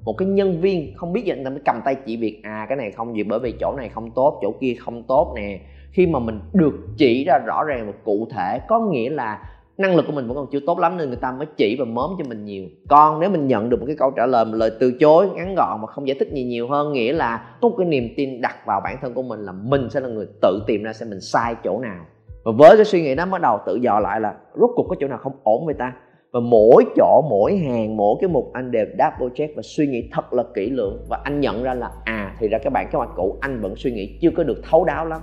một 0.08 0.14
cái 0.18 0.28
nhân 0.28 0.60
viên 0.60 0.94
không 0.96 1.12
biết 1.12 1.24
gì 1.24 1.32
người 1.34 1.44
ta 1.44 1.50
mới 1.50 1.60
cầm 1.64 1.80
tay 1.84 1.94
chỉ 1.94 2.16
việc 2.16 2.40
à 2.42 2.66
cái 2.68 2.76
này 2.76 2.90
không 2.90 3.16
gì, 3.16 3.22
bởi 3.22 3.38
vì 3.38 3.54
chỗ 3.60 3.74
này 3.76 3.88
không 3.88 4.10
tốt, 4.10 4.38
chỗ 4.42 4.52
kia 4.60 4.74
không 4.80 5.02
tốt 5.02 5.32
nè. 5.36 5.60
Khi 5.92 6.06
mà 6.06 6.18
mình 6.18 6.40
được 6.52 6.74
chỉ 6.96 7.24
ra 7.24 7.38
rõ 7.46 7.64
ràng 7.64 7.86
và 7.86 7.92
cụ 8.04 8.28
thể, 8.30 8.60
có 8.68 8.80
nghĩa 8.80 9.10
là 9.10 9.50
năng 9.78 9.96
lực 9.96 10.06
của 10.06 10.12
mình 10.12 10.26
vẫn 10.26 10.36
còn 10.36 10.46
chưa 10.52 10.60
tốt 10.66 10.78
lắm 10.78 10.96
nên 10.96 11.08
người 11.08 11.16
ta 11.16 11.32
mới 11.32 11.46
chỉ 11.56 11.76
và 11.78 11.84
mớm 11.84 12.10
cho 12.18 12.24
mình 12.28 12.44
nhiều. 12.44 12.64
Còn 12.88 13.20
nếu 13.20 13.30
mình 13.30 13.46
nhận 13.46 13.68
được 13.68 13.80
một 13.80 13.86
cái 13.86 13.96
câu 13.96 14.10
trả 14.10 14.26
lời, 14.26 14.44
một 14.44 14.54
lời 14.54 14.70
từ 14.80 14.92
chối 15.00 15.28
ngắn 15.28 15.54
gọn 15.54 15.80
mà 15.80 15.86
không 15.86 16.08
giải 16.08 16.16
thích 16.20 16.28
gì 16.32 16.44
nhiều 16.44 16.68
hơn, 16.68 16.92
nghĩa 16.92 17.12
là 17.12 17.56
có 17.60 17.68
một 17.68 17.74
cái 17.78 17.86
niềm 17.86 18.08
tin 18.16 18.40
đặt 18.40 18.56
vào 18.66 18.80
bản 18.84 18.98
thân 19.02 19.14
của 19.14 19.22
mình 19.22 19.40
là 19.40 19.52
mình 19.52 19.90
sẽ 19.90 20.00
là 20.00 20.08
người 20.08 20.26
tự 20.42 20.62
tìm 20.66 20.82
ra 20.82 20.92
xem 20.92 21.10
mình 21.10 21.20
sai 21.20 21.54
chỗ 21.64 21.78
nào. 21.78 22.04
Và 22.44 22.52
với 22.58 22.76
cái 22.76 22.84
suy 22.84 23.02
nghĩ 23.02 23.14
đó 23.14 23.26
bắt 23.26 23.40
đầu 23.40 23.58
tự 23.66 23.74
dò 23.74 24.00
lại 24.00 24.20
là 24.20 24.34
rốt 24.60 24.70
cuộc 24.76 24.86
có 24.88 24.96
chỗ 25.00 25.08
nào 25.08 25.18
không 25.18 25.32
ổn 25.42 25.66
với 25.66 25.74
ta? 25.74 25.92
Và 26.32 26.40
mỗi 26.40 26.84
chỗ, 26.96 27.24
mỗi 27.30 27.56
hàng, 27.56 27.96
mỗi 27.96 28.16
cái 28.20 28.28
mục 28.28 28.50
anh 28.52 28.70
đều 28.70 28.86
double 28.86 29.34
check 29.34 29.56
và 29.56 29.62
suy 29.62 29.86
nghĩ 29.86 30.08
thật 30.12 30.32
là 30.32 30.42
kỹ 30.54 30.70
lưỡng. 30.70 31.04
Và 31.08 31.20
anh 31.24 31.40
nhận 31.40 31.62
ra 31.62 31.74
là 31.74 31.90
à 32.04 32.36
thì 32.38 32.48
ra 32.48 32.58
các 32.58 32.72
bạn 32.72 32.88
kế 32.92 32.96
hoạch 32.96 33.10
cũ, 33.16 33.36
anh 33.40 33.60
vẫn 33.60 33.76
suy 33.76 33.92
nghĩ 33.92 34.18
chưa 34.20 34.30
có 34.30 34.42
được 34.42 34.62
thấu 34.70 34.84
đáo 34.84 35.06
lắm. 35.06 35.20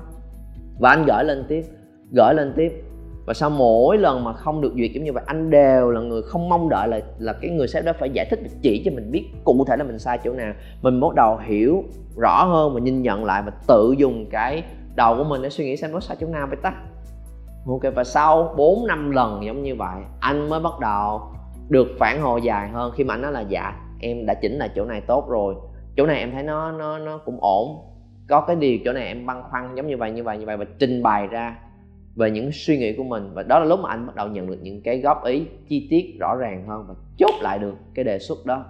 Và 0.79 0.89
anh 0.89 1.05
gửi 1.05 1.24
lên 1.24 1.45
tiếp, 1.47 1.65
gửi 2.12 2.33
lên 2.33 2.53
tiếp. 2.55 2.83
Và 3.25 3.33
sau 3.33 3.50
mỗi 3.50 3.97
lần 3.97 4.24
mà 4.24 4.33
không 4.33 4.62
được 4.62 4.74
duyệt 4.75 4.91
giống 4.91 5.03
như 5.03 5.13
vậy, 5.13 5.24
anh 5.27 5.50
đều 5.50 5.91
là 5.91 6.01
người 6.01 6.21
không 6.21 6.50
mong 6.50 6.69
đợi 6.69 6.88
là 6.88 7.00
là 7.19 7.33
cái 7.33 7.51
người 7.51 7.67
sếp 7.67 7.85
đó 7.85 7.91
phải 8.00 8.09
giải 8.09 8.25
thích 8.29 8.39
chỉ 8.62 8.81
cho 8.85 8.91
mình 8.95 9.12
biết 9.12 9.25
cụ 9.43 9.65
thể 9.67 9.77
là 9.77 9.83
mình 9.83 10.00
sai 10.00 10.19
chỗ 10.24 10.33
nào. 10.33 10.53
Mình 10.81 11.00
bắt 11.00 11.13
đầu 11.15 11.38
hiểu 11.38 11.83
rõ 12.17 12.43
hơn 12.43 12.74
và 12.74 12.79
nhìn 12.79 13.01
nhận 13.01 13.25
lại 13.25 13.43
và 13.45 13.51
tự 13.67 13.95
dùng 13.97 14.25
cái 14.29 14.63
đầu 14.95 15.15
của 15.17 15.24
mình 15.24 15.41
để 15.41 15.50
suy 15.50 15.65
nghĩ 15.65 15.77
xem 15.77 15.91
nó 15.91 16.00
sai 16.00 16.17
chỗ 16.19 16.27
nào 16.27 16.47
vậy 16.47 16.57
ta 16.62 16.74
ok 17.67 17.93
và 17.95 18.03
sau 18.03 18.53
4 18.57 18.88
năm 18.88 19.12
lần 19.12 19.45
giống 19.45 19.63
như 19.63 19.75
vậy, 19.75 20.01
anh 20.19 20.50
mới 20.50 20.60
bắt 20.60 20.74
đầu 20.81 21.22
được 21.69 21.88
phản 22.00 22.22
hồi 22.22 22.41
dài 22.43 22.69
hơn. 22.69 22.91
Khi 22.95 23.03
mà 23.03 23.13
anh 23.13 23.22
nói 23.22 23.31
là 23.31 23.41
dạ 23.41 23.74
em 24.00 24.25
đã 24.25 24.34
chỉnh 24.34 24.57
lại 24.57 24.69
chỗ 24.75 24.86
này 24.86 25.01
tốt 25.01 25.29
rồi. 25.29 25.55
Chỗ 25.98 26.05
này 26.05 26.19
em 26.19 26.31
thấy 26.31 26.43
nó 26.43 26.72
nó 26.72 27.00
nó 27.00 27.17
cũng 27.17 27.38
ổn. 27.41 27.77
Có 28.29 28.41
cái 28.41 28.55
điều 28.55 28.77
chỗ 28.86 28.93
này 28.93 29.07
em 29.07 29.25
băn 29.25 29.41
khoăn 29.50 29.75
giống 29.75 29.88
như 29.88 29.98
vậy 29.98 30.12
như 30.12 30.24
vậy 30.24 30.38
như 30.38 30.45
vậy. 30.45 30.57
Và 30.57 30.65
trình 30.79 31.03
bày 31.03 31.27
ra 31.27 31.57
về 32.15 32.31
những 32.31 32.50
suy 32.51 32.77
nghĩ 32.77 32.93
của 32.93 33.03
mình. 33.03 33.29
Và 33.34 33.43
đó 33.43 33.60
là 33.60 33.65
lúc 33.65 33.79
mà 33.79 33.89
anh 33.89 34.07
bắt 34.07 34.15
đầu 34.15 34.27
nhận 34.27 34.48
được 34.48 34.57
những 34.62 34.81
cái 34.81 35.00
góp 35.00 35.24
ý 35.24 35.45
chi 35.67 35.88
tiết 35.89 36.19
rõ 36.19 36.36
ràng 36.36 36.65
hơn 36.67 36.86
và 36.88 36.93
chốt 37.17 37.34
lại 37.41 37.60
được 37.60 37.75
cái 37.93 38.05
đề 38.05 38.19
xuất 38.19 38.45
đó. 38.45 38.65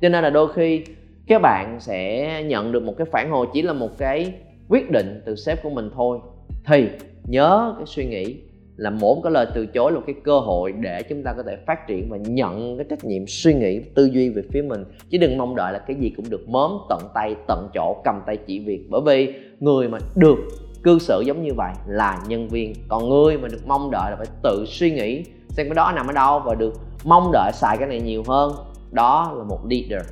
Cho 0.00 0.08
nên 0.08 0.24
là 0.24 0.30
đôi 0.30 0.52
khi 0.52 0.84
các 1.26 1.42
bạn 1.42 1.80
sẽ 1.80 2.42
nhận 2.42 2.72
được 2.72 2.82
một 2.82 2.94
cái 2.98 3.06
phản 3.12 3.30
hồi 3.30 3.46
chỉ 3.52 3.62
là 3.62 3.72
một 3.72 3.98
cái 3.98 4.34
quyết 4.68 4.90
định 4.90 5.22
từ 5.26 5.36
sếp 5.36 5.62
của 5.62 5.70
mình 5.70 5.90
thôi. 5.94 6.18
Thì 6.66 6.88
nhớ 7.28 7.74
cái 7.76 7.86
suy 7.86 8.06
nghĩ 8.06 8.36
là 8.76 8.90
mỗi 8.90 9.16
cái 9.22 9.32
lời 9.32 9.46
từ 9.54 9.66
chối 9.66 9.92
là 9.92 9.98
một 9.98 10.04
cái 10.06 10.14
cơ 10.24 10.40
hội 10.40 10.72
để 10.72 11.02
chúng 11.02 11.22
ta 11.22 11.32
có 11.36 11.42
thể 11.46 11.56
phát 11.66 11.86
triển 11.86 12.08
và 12.10 12.16
nhận 12.16 12.76
cái 12.76 12.86
trách 12.90 13.04
nhiệm 13.04 13.26
suy 13.26 13.54
nghĩ, 13.54 13.80
tư 13.94 14.04
duy 14.04 14.28
về 14.28 14.42
phía 14.52 14.62
mình. 14.62 14.84
Chứ 15.10 15.18
đừng 15.18 15.38
mong 15.38 15.56
đợi 15.56 15.72
là 15.72 15.78
cái 15.78 15.96
gì 16.00 16.12
cũng 16.16 16.30
được 16.30 16.48
mớm, 16.48 16.70
tận 16.88 17.00
tay, 17.14 17.36
tận 17.48 17.68
chỗ, 17.74 17.96
cầm 18.04 18.22
tay 18.26 18.36
chỉ 18.46 18.58
việc. 18.58 18.84
Bởi 18.90 19.00
vì 19.06 19.34
người 19.60 19.88
mà 19.88 19.98
được 20.16 20.38
cư 20.82 20.98
xử 20.98 21.22
giống 21.26 21.42
như 21.42 21.50
vậy 21.56 21.72
là 21.86 22.18
nhân 22.28 22.48
viên. 22.48 22.74
Còn 22.88 23.08
người 23.08 23.38
mà 23.38 23.48
được 23.48 23.66
mong 23.66 23.90
đợi 23.90 24.10
là 24.10 24.16
phải 24.16 24.26
tự 24.42 24.64
suy 24.66 24.90
nghĩ 24.90 25.24
xem 25.48 25.66
cái 25.66 25.74
đó 25.74 25.92
nằm 25.96 26.06
ở 26.06 26.12
đâu 26.12 26.42
và 26.44 26.54
được 26.54 26.74
mong 27.04 27.30
đợi 27.32 27.52
xài 27.54 27.76
cái 27.76 27.88
này 27.88 28.00
nhiều 28.00 28.22
hơn. 28.26 28.52
Đó 28.90 29.34
là 29.38 29.44
một 29.44 29.60
leader. 29.70 30.06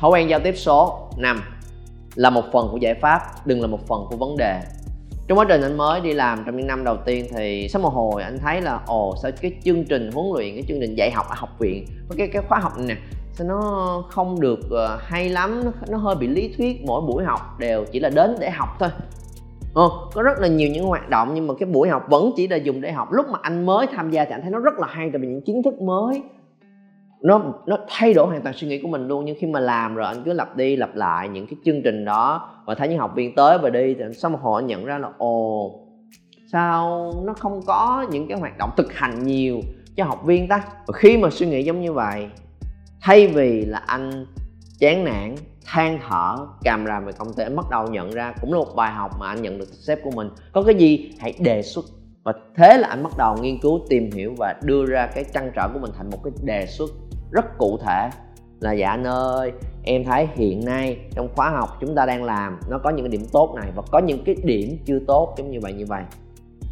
Thói 0.00 0.10
quen 0.10 0.28
giao 0.28 0.40
tiếp 0.40 0.54
số 0.56 1.08
5 1.18 1.40
là 2.14 2.30
một 2.30 2.44
phần 2.52 2.68
của 2.70 2.76
giải 2.76 2.94
pháp, 2.94 3.20
đừng 3.44 3.60
là 3.60 3.66
một 3.66 3.86
phần 3.86 4.04
của 4.10 4.16
vấn 4.16 4.36
đề 4.36 4.60
trong 5.30 5.38
quá 5.38 5.44
trình 5.48 5.62
anh 5.62 5.76
mới 5.76 6.00
đi 6.00 6.12
làm 6.12 6.42
trong 6.46 6.56
những 6.56 6.66
năm 6.66 6.84
đầu 6.84 6.96
tiên 6.96 7.26
thì 7.36 7.68
sau 7.68 7.82
một 7.82 7.88
hồi 7.88 8.22
anh 8.22 8.38
thấy 8.38 8.60
là 8.60 8.80
ồ 8.86 9.14
sao 9.22 9.30
cái 9.40 9.52
chương 9.64 9.84
trình 9.84 10.10
huấn 10.12 10.26
luyện 10.34 10.54
cái 10.54 10.64
chương 10.68 10.80
trình 10.80 10.94
dạy 10.94 11.10
học 11.10 11.26
ở 11.28 11.34
học 11.38 11.48
viện 11.58 11.84
cái 12.16 12.28
cái 12.28 12.42
khóa 12.48 12.58
học 12.58 12.78
này 12.78 12.86
nè 12.86 12.96
sao 13.32 13.46
nó 13.46 14.04
không 14.08 14.40
được 14.40 14.60
ờ, 14.70 14.98
hay 15.02 15.28
lắm 15.28 15.64
nó, 15.64 15.70
nó 15.88 15.98
hơi 15.98 16.14
bị 16.14 16.26
lý 16.26 16.54
thuyết 16.56 16.84
mỗi 16.84 17.00
buổi 17.00 17.24
học 17.24 17.40
đều 17.58 17.84
chỉ 17.92 18.00
là 18.00 18.08
đến 18.08 18.36
để 18.40 18.50
học 18.50 18.68
thôi. 18.80 18.88
Ờ, 19.74 19.88
có 20.14 20.22
rất 20.22 20.38
là 20.38 20.48
nhiều 20.48 20.68
những 20.68 20.86
hoạt 20.86 21.08
động 21.08 21.30
nhưng 21.34 21.46
mà 21.46 21.54
cái 21.58 21.68
buổi 21.68 21.88
học 21.88 22.06
vẫn 22.08 22.30
chỉ 22.36 22.48
là 22.48 22.56
dùng 22.56 22.80
để 22.80 22.92
học. 22.92 23.12
Lúc 23.12 23.26
mà 23.28 23.38
anh 23.42 23.66
mới 23.66 23.86
tham 23.86 24.10
gia 24.10 24.24
thì 24.24 24.30
anh 24.30 24.42
thấy 24.42 24.50
nó 24.50 24.58
rất 24.58 24.78
là 24.78 24.86
hay 24.90 25.10
tại 25.12 25.20
vì 25.20 25.28
những 25.28 25.40
kiến 25.40 25.62
thức 25.62 25.80
mới 25.80 26.22
nó 27.22 27.42
nó 27.66 27.78
thay 27.88 28.14
đổi 28.14 28.26
hoàn 28.26 28.42
toàn 28.42 28.54
suy 28.54 28.68
nghĩ 28.68 28.78
của 28.82 28.88
mình 28.88 29.08
luôn. 29.08 29.24
Nhưng 29.24 29.36
khi 29.40 29.46
mà 29.46 29.60
làm 29.60 29.94
rồi, 29.94 30.06
anh 30.06 30.22
cứ 30.24 30.32
lặp 30.32 30.56
đi 30.56 30.76
lặp 30.76 30.96
lại 30.96 31.28
những 31.28 31.46
cái 31.46 31.56
chương 31.64 31.82
trình 31.82 32.04
đó 32.04 32.48
và 32.66 32.74
thấy 32.74 32.88
những 32.88 32.98
học 32.98 33.12
viên 33.14 33.34
tới 33.34 33.58
và 33.58 33.70
đi 33.70 33.94
thì 33.94 34.04
sau 34.14 34.30
một 34.30 34.38
hồi 34.42 34.62
anh 34.62 34.66
nhận 34.66 34.84
ra 34.84 34.98
là, 34.98 35.08
ồ, 35.18 35.70
sao 36.52 37.12
nó 37.24 37.34
không 37.34 37.60
có 37.66 38.06
những 38.10 38.28
cái 38.28 38.38
hoạt 38.38 38.58
động 38.58 38.70
thực 38.76 38.92
hành 38.92 39.26
nhiều 39.26 39.60
cho 39.96 40.04
học 40.04 40.24
viên 40.24 40.48
ta? 40.48 40.62
Và 40.86 40.92
khi 40.94 41.16
mà 41.16 41.30
suy 41.30 41.46
nghĩ 41.46 41.62
giống 41.62 41.80
như 41.80 41.92
vậy, 41.92 42.26
thay 43.00 43.26
vì 43.26 43.64
là 43.64 43.78
anh 43.86 44.26
chán 44.78 45.04
nản, 45.04 45.34
than 45.66 45.98
thở, 46.08 46.36
càm 46.62 46.86
ràm 46.86 47.04
về 47.04 47.12
công 47.12 47.32
ty, 47.32 47.42
anh 47.42 47.56
bắt 47.56 47.66
đầu 47.70 47.86
nhận 47.86 48.10
ra 48.10 48.34
cũng 48.40 48.52
là 48.52 48.58
một 48.58 48.76
bài 48.76 48.92
học 48.92 49.10
mà 49.20 49.28
anh 49.28 49.42
nhận 49.42 49.58
được 49.58 49.64
từ 49.68 49.74
sếp 49.74 49.98
của 50.04 50.10
mình. 50.10 50.28
Có 50.52 50.62
cái 50.62 50.74
gì 50.74 51.10
hãy 51.18 51.34
đề 51.38 51.62
xuất. 51.62 51.84
Và 52.24 52.32
thế 52.56 52.78
là 52.78 52.88
anh 52.88 53.02
bắt 53.02 53.12
đầu 53.18 53.36
nghiên 53.40 53.58
cứu, 53.58 53.80
tìm 53.88 54.10
hiểu 54.10 54.34
và 54.38 54.54
đưa 54.62 54.86
ra 54.86 55.06
cái 55.14 55.24
trăn 55.34 55.50
trở 55.56 55.68
của 55.72 55.78
mình 55.78 55.90
thành 55.98 56.10
một 56.10 56.18
cái 56.24 56.32
đề 56.44 56.66
xuất 56.66 56.90
rất 57.30 57.58
cụ 57.58 57.78
thể. 57.86 58.10
Là 58.60 58.72
dạ 58.72 58.90
anh 58.90 59.06
ơi, 59.06 59.52
em 59.84 60.04
thấy 60.04 60.28
hiện 60.34 60.64
nay 60.64 60.98
trong 61.14 61.28
khóa 61.36 61.50
học 61.50 61.68
chúng 61.80 61.94
ta 61.94 62.06
đang 62.06 62.24
làm, 62.24 62.60
nó 62.70 62.78
có 62.78 62.90
những 62.90 63.04
cái 63.04 63.18
điểm 63.18 63.26
tốt 63.32 63.54
này 63.56 63.70
và 63.74 63.82
có 63.90 63.98
những 63.98 64.24
cái 64.24 64.36
điểm 64.44 64.78
chưa 64.84 64.98
tốt 65.06 65.34
giống 65.36 65.50
như 65.50 65.60
vậy 65.62 65.72
như 65.72 65.86
vậy. 65.86 66.02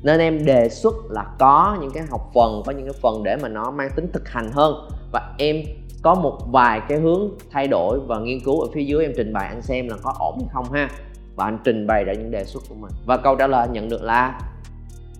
Nên 0.02 0.20
em 0.20 0.44
đề 0.44 0.68
xuất 0.68 0.94
là 1.10 1.24
có 1.38 1.78
những 1.80 1.90
cái 1.90 2.02
học 2.10 2.30
phần, 2.34 2.62
có 2.66 2.72
những 2.72 2.84
cái 2.84 3.00
phần 3.02 3.22
để 3.24 3.36
mà 3.42 3.48
nó 3.48 3.70
mang 3.70 3.90
tính 3.96 4.10
thực 4.12 4.28
hành 4.28 4.50
hơn. 4.52 4.88
Và 5.12 5.34
em 5.38 5.56
có 6.02 6.14
một 6.14 6.38
vài 6.52 6.80
cái 6.88 6.98
hướng 6.98 7.28
thay 7.50 7.66
đổi 7.66 8.00
và 8.00 8.18
nghiên 8.18 8.40
cứu 8.44 8.60
ở 8.60 8.68
phía 8.74 8.82
dưới 8.82 9.04
em 9.04 9.12
trình 9.16 9.32
bày, 9.32 9.48
anh 9.48 9.62
xem 9.62 9.88
là 9.88 9.96
có 10.02 10.14
ổn 10.18 10.38
hay 10.38 10.48
không 10.52 10.72
ha. 10.72 10.90
Và 11.36 11.44
anh 11.44 11.58
trình 11.64 11.86
bày 11.86 12.04
ra 12.04 12.12
những 12.12 12.30
đề 12.30 12.44
xuất 12.44 12.62
của 12.68 12.74
mình. 12.74 12.90
Và 13.06 13.16
câu 13.16 13.36
trả 13.36 13.46
lời 13.46 13.60
anh 13.60 13.72
nhận 13.72 13.88
được 13.88 14.02
là, 14.02 14.40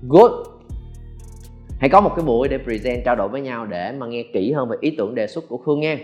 good 0.09 0.33
hãy 1.78 1.90
có 1.90 2.00
một 2.00 2.12
cái 2.16 2.25
buổi 2.25 2.49
để 2.49 2.58
present, 2.58 3.04
trao 3.04 3.16
đổi 3.16 3.28
với 3.28 3.40
nhau 3.40 3.66
để 3.66 3.92
mà 3.99 4.06
nghe 4.06 4.23
kỹ 4.32 4.52
hơn 4.52 4.68
về 4.68 4.76
ý 4.80 4.90
tưởng 4.90 5.14
đề 5.14 5.26
xuất 5.26 5.49
của 5.49 5.56
khương 5.56 5.80
nha. 5.80 5.99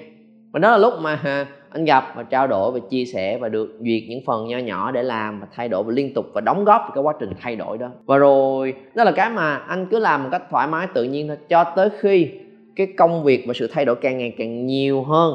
Và 0.52 0.58
đó 0.58 0.70
là 0.70 0.78
lúc 0.78 0.92
mà 1.00 1.20
à, 1.24 1.46
anh 1.70 1.84
gặp 1.84 2.04
và 2.16 2.22
trao 2.22 2.46
đổi 2.46 2.72
và 2.72 2.78
chia 2.90 3.04
sẻ 3.04 3.38
và 3.38 3.48
được 3.48 3.78
duyệt 3.80 4.02
những 4.08 4.20
phần 4.26 4.46
nho 4.46 4.58
nhỏ 4.58 4.90
để 4.90 5.02
làm 5.02 5.40
và 5.40 5.46
thay 5.54 5.68
đổi 5.68 5.82
và 5.82 5.92
liên 5.92 6.14
tục 6.14 6.26
và 6.32 6.40
đóng 6.40 6.64
góp 6.64 6.80
vào 6.80 6.90
cái 6.94 7.02
quá 7.02 7.14
trình 7.20 7.30
thay 7.40 7.56
đổi 7.56 7.78
đó. 7.78 7.90
Và 8.06 8.16
rồi, 8.16 8.74
đó 8.94 9.04
là 9.04 9.12
cái 9.12 9.30
mà 9.30 9.56
anh 9.56 9.86
cứ 9.90 9.98
làm 9.98 10.22
một 10.22 10.28
cách 10.32 10.42
thoải 10.50 10.68
mái, 10.68 10.86
tự 10.94 11.04
nhiên 11.04 11.28
thôi, 11.28 11.36
cho 11.48 11.64
tới 11.64 11.88
khi 12.00 12.30
cái 12.76 12.86
công 12.98 13.24
việc 13.24 13.44
và 13.46 13.54
sự 13.54 13.70
thay 13.72 13.84
đổi 13.84 13.96
càng 13.96 14.18
ngày 14.18 14.34
càng 14.38 14.66
nhiều 14.66 15.02
hơn 15.02 15.34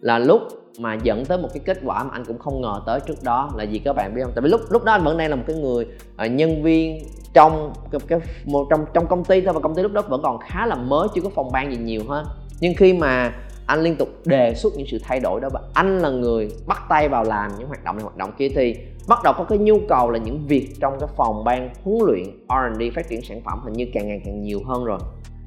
là 0.00 0.18
lúc 0.18 0.42
mà 0.78 0.94
dẫn 1.02 1.24
tới 1.24 1.38
một 1.38 1.48
cái 1.54 1.62
kết 1.64 1.78
quả 1.84 2.04
mà 2.04 2.10
anh 2.12 2.24
cũng 2.24 2.38
không 2.38 2.60
ngờ 2.60 2.80
tới 2.86 3.00
trước 3.00 3.22
đó 3.22 3.50
là 3.56 3.64
gì 3.64 3.78
các 3.78 3.92
bạn 3.92 4.14
biết 4.14 4.22
không? 4.24 4.32
Tại 4.34 4.42
vì 4.42 4.48
lúc 4.48 4.60
lúc 4.70 4.84
đó 4.84 4.92
anh 4.92 5.04
vẫn 5.04 5.18
đang 5.18 5.30
là 5.30 5.36
một 5.36 5.42
cái 5.46 5.56
người 5.56 5.86
uh, 6.24 6.30
nhân 6.30 6.62
viên 6.62 7.02
trong 7.34 7.72
cái, 7.90 8.00
cái 8.08 8.20
một 8.44 8.66
trong 8.70 8.84
trong 8.94 9.06
công 9.06 9.24
ty 9.24 9.40
thôi 9.40 9.54
và 9.54 9.60
công 9.60 9.74
ty 9.74 9.82
lúc 9.82 9.92
đó 9.92 10.02
vẫn 10.08 10.22
còn 10.22 10.38
khá 10.38 10.66
là 10.66 10.74
mới 10.74 11.08
chưa 11.14 11.20
có 11.20 11.30
phòng 11.34 11.52
ban 11.52 11.70
gì 11.70 11.76
nhiều 11.76 12.02
hết. 12.08 12.24
Nhưng 12.60 12.74
khi 12.74 12.92
mà 12.92 13.32
anh 13.66 13.82
liên 13.82 13.96
tục 13.96 14.08
đề 14.24 14.54
xuất 14.54 14.72
những 14.76 14.86
sự 14.86 14.98
thay 15.02 15.20
đổi 15.20 15.40
đó 15.40 15.48
và 15.52 15.60
anh 15.74 15.98
là 15.98 16.10
người 16.10 16.48
bắt 16.66 16.82
tay 16.88 17.08
vào 17.08 17.24
làm 17.24 17.50
những 17.58 17.68
hoạt 17.68 17.84
động 17.84 17.96
này 17.96 18.02
hoạt 18.02 18.16
động 18.16 18.30
kia 18.38 18.48
thì 18.48 18.74
bắt 19.08 19.18
đầu 19.24 19.34
có 19.38 19.44
cái 19.44 19.58
nhu 19.58 19.78
cầu 19.88 20.10
là 20.10 20.18
những 20.18 20.46
việc 20.46 20.68
trong 20.80 20.96
cái 21.00 21.08
phòng 21.16 21.44
ban 21.44 21.70
huấn 21.84 21.98
luyện 22.06 22.24
R&D 22.24 22.82
phát 22.94 23.08
triển 23.08 23.22
sản 23.22 23.40
phẩm 23.44 23.60
hình 23.64 23.72
như 23.72 23.86
càng 23.94 24.08
ngày 24.08 24.20
càng 24.24 24.42
nhiều 24.42 24.60
hơn 24.66 24.84
rồi 24.84 24.98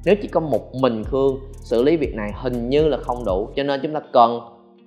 nếu 0.04 0.14
chỉ 0.22 0.28
có 0.28 0.40
một 0.40 0.74
mình 0.74 1.04
Khương 1.04 1.40
xử 1.56 1.82
lý 1.82 1.96
việc 1.96 2.14
này 2.14 2.32
hình 2.34 2.68
như 2.68 2.88
là 2.88 2.96
không 2.96 3.24
đủ 3.24 3.48
cho 3.56 3.62
nên 3.62 3.80
chúng 3.82 3.94
ta 3.94 4.00
cần 4.12 4.40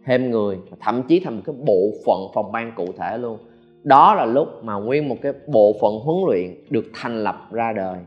thêm 0.05 0.31
người 0.31 0.57
thậm 0.79 1.03
chí 1.03 1.19
thành 1.19 1.35
một 1.35 1.41
cái 1.45 1.55
bộ 1.65 1.91
phận 2.05 2.19
phòng 2.33 2.51
ban 2.51 2.71
cụ 2.75 2.85
thể 2.97 3.17
luôn. 3.17 3.37
Đó 3.83 4.15
là 4.15 4.25
lúc 4.25 4.63
mà 4.63 4.73
nguyên 4.73 5.09
một 5.09 5.15
cái 5.21 5.33
bộ 5.47 5.73
phận 5.81 5.93
huấn 6.03 6.17
luyện 6.27 6.55
được 6.69 6.85
thành 6.93 7.23
lập 7.23 7.47
ra 7.51 7.73
đời. 7.73 7.97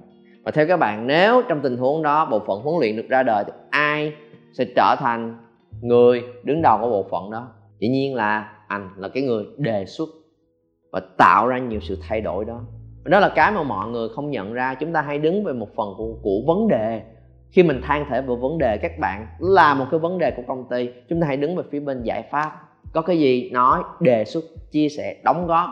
Và 0.44 0.50
theo 0.50 0.66
các 0.66 0.76
bạn 0.76 1.06
nếu 1.06 1.42
trong 1.48 1.60
tình 1.62 1.76
huống 1.76 2.02
đó 2.02 2.28
bộ 2.30 2.38
phận 2.38 2.60
huấn 2.60 2.80
luyện 2.80 2.96
được 2.96 3.08
ra 3.08 3.22
đời 3.22 3.44
thì 3.46 3.52
ai 3.70 4.12
sẽ 4.52 4.64
trở 4.76 4.94
thành 4.98 5.36
người 5.80 6.22
đứng 6.42 6.62
đầu 6.62 6.78
của 6.80 6.90
bộ 6.90 7.06
phận 7.10 7.30
đó? 7.30 7.48
Dĩ 7.78 7.88
nhiên 7.88 8.14
là 8.14 8.52
anh 8.68 8.88
là 8.96 9.08
cái 9.08 9.22
người 9.22 9.44
đề 9.56 9.86
xuất 9.86 10.08
và 10.92 11.00
tạo 11.16 11.46
ra 11.48 11.58
nhiều 11.58 11.80
sự 11.80 11.98
thay 12.08 12.20
đổi 12.20 12.44
đó. 12.44 12.60
Đó 13.04 13.20
là 13.20 13.28
cái 13.28 13.52
mà 13.52 13.62
mọi 13.62 13.88
người 13.88 14.08
không 14.08 14.30
nhận 14.30 14.52
ra. 14.52 14.74
Chúng 14.74 14.92
ta 14.92 15.02
hay 15.02 15.18
đứng 15.18 15.44
về 15.44 15.52
một 15.52 15.68
phần 15.76 15.94
của, 15.96 16.14
của 16.22 16.40
vấn 16.46 16.68
đề 16.68 17.02
khi 17.50 17.62
mình 17.62 17.80
than 17.82 18.06
thở 18.08 18.22
về 18.22 18.34
vấn 18.40 18.58
đề 18.58 18.78
các 18.82 18.98
bạn 18.98 19.26
là 19.38 19.74
một 19.74 19.86
cái 19.90 20.00
vấn 20.00 20.18
đề 20.18 20.30
của 20.30 20.42
công 20.46 20.68
ty, 20.70 20.88
chúng 21.08 21.20
ta 21.20 21.26
hãy 21.26 21.36
đứng 21.36 21.56
về 21.56 21.62
phía 21.70 21.80
bên 21.80 22.02
giải 22.02 22.22
pháp. 22.30 22.52
Có 22.92 23.02
cái 23.02 23.18
gì 23.18 23.50
nói, 23.50 23.82
đề 24.00 24.24
xuất, 24.24 24.44
chia 24.70 24.88
sẻ, 24.88 25.16
đóng 25.24 25.46
góp 25.46 25.68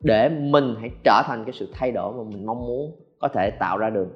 để 0.00 0.28
mình 0.28 0.74
hãy 0.80 0.90
trở 1.04 1.22
thành 1.26 1.44
cái 1.44 1.52
sự 1.52 1.68
thay 1.74 1.92
đổi 1.92 2.12
mà 2.12 2.22
mình 2.30 2.46
mong 2.46 2.66
muốn 2.66 2.96
có 3.18 3.28
thể 3.28 3.50
tạo 3.50 3.78
ra 3.78 3.90
được. 3.90 4.08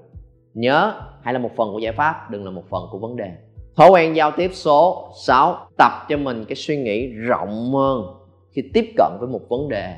Nhớ, 0.54 0.94
hãy 1.22 1.34
là 1.34 1.40
một 1.40 1.50
phần 1.56 1.72
của 1.72 1.78
giải 1.78 1.92
pháp, 1.92 2.30
đừng 2.30 2.44
là 2.44 2.50
một 2.50 2.64
phần 2.70 2.82
của 2.90 2.98
vấn 2.98 3.16
đề. 3.16 3.32
Thói 3.76 3.90
quen 3.90 4.16
giao 4.16 4.30
tiếp 4.30 4.50
số 4.52 5.10
6 5.26 5.68
tập 5.78 5.92
cho 6.08 6.16
mình 6.16 6.44
cái 6.44 6.56
suy 6.56 6.76
nghĩ 6.76 7.06
rộng 7.06 7.72
hơn 7.74 8.02
khi 8.52 8.62
tiếp 8.74 8.92
cận 8.96 9.10
với 9.18 9.28
một 9.28 9.40
vấn 9.48 9.68
đề 9.68 9.94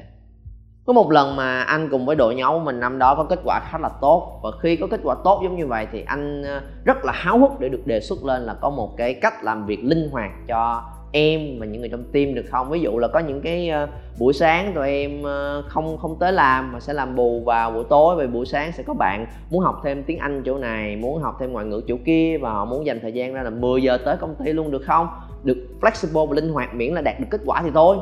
có 0.88 0.94
một 0.94 1.10
lần 1.10 1.36
mà 1.36 1.62
anh 1.62 1.88
cùng 1.90 2.06
với 2.06 2.16
đội 2.16 2.34
nhóm 2.34 2.54
của 2.54 2.64
mình 2.64 2.80
năm 2.80 2.98
đó 2.98 3.14
có 3.14 3.24
kết 3.24 3.40
quả 3.44 3.60
khá 3.70 3.78
là 3.78 3.88
tốt. 4.00 4.40
Và 4.42 4.50
khi 4.60 4.76
có 4.76 4.86
kết 4.86 5.00
quả 5.04 5.16
tốt 5.24 5.40
giống 5.42 5.56
như 5.56 5.66
vậy 5.66 5.86
thì 5.92 6.02
anh 6.06 6.42
ờ, 6.42 6.60
rất 6.84 7.04
là 7.04 7.12
háo 7.12 7.38
hức 7.38 7.60
để 7.60 7.68
được 7.68 7.86
đề 7.86 8.00
xuất 8.00 8.24
lên 8.24 8.42
là 8.42 8.54
có 8.54 8.70
một 8.70 8.96
cái 8.96 9.14
cách 9.14 9.44
làm 9.44 9.66
việc 9.66 9.84
linh 9.84 10.10
hoạt 10.12 10.30
cho 10.46 10.82
em 11.12 11.40
và 11.58 11.66
những 11.66 11.80
người 11.80 11.88
trong 11.88 12.04
team 12.12 12.34
được 12.34 12.44
không? 12.50 12.70
Ví 12.70 12.80
dụ 12.80 12.98
là 12.98 13.08
có 13.08 13.18
những 13.18 13.40
cái 13.40 13.68
ờ, 13.68 13.88
buổi 14.18 14.32
sáng 14.32 14.72
tụi 14.74 14.88
em 14.88 15.22
ờ, 15.22 15.62
không 15.68 15.98
không 15.98 16.16
tới 16.18 16.32
làm 16.32 16.72
mà 16.72 16.80
sẽ 16.80 16.92
làm 16.92 17.16
bù 17.16 17.42
vào 17.44 17.70
buổi 17.70 17.84
tối. 17.88 18.16
Về 18.16 18.26
buổi 18.26 18.46
sáng 18.46 18.72
sẽ 18.72 18.82
có 18.82 18.94
bạn 18.94 19.26
muốn 19.50 19.60
học 19.60 19.80
thêm 19.84 20.02
tiếng 20.02 20.18
anh 20.18 20.42
chỗ 20.46 20.58
này, 20.58 20.96
muốn 20.96 21.22
học 21.22 21.36
thêm 21.40 21.52
ngoại 21.52 21.66
ngữ 21.66 21.82
chỗ 21.88 21.96
kia 22.04 22.38
và 22.40 22.52
họ 22.52 22.64
muốn 22.64 22.86
dành 22.86 23.00
thời 23.00 23.12
gian 23.12 23.34
ra 23.34 23.42
là 23.42 23.50
10 23.50 23.82
giờ 23.82 23.98
tới 24.04 24.16
công 24.16 24.34
ty 24.44 24.52
luôn, 24.52 24.70
được 24.70 24.82
không? 24.86 25.08
Được 25.44 25.66
flexible 25.80 26.26
và 26.26 26.34
linh 26.34 26.52
hoạt 26.52 26.74
miễn 26.74 26.94
là 26.94 27.00
đạt 27.00 27.20
được 27.20 27.26
kết 27.30 27.40
quả 27.46 27.62
thì 27.62 27.70
thôi. 27.74 27.96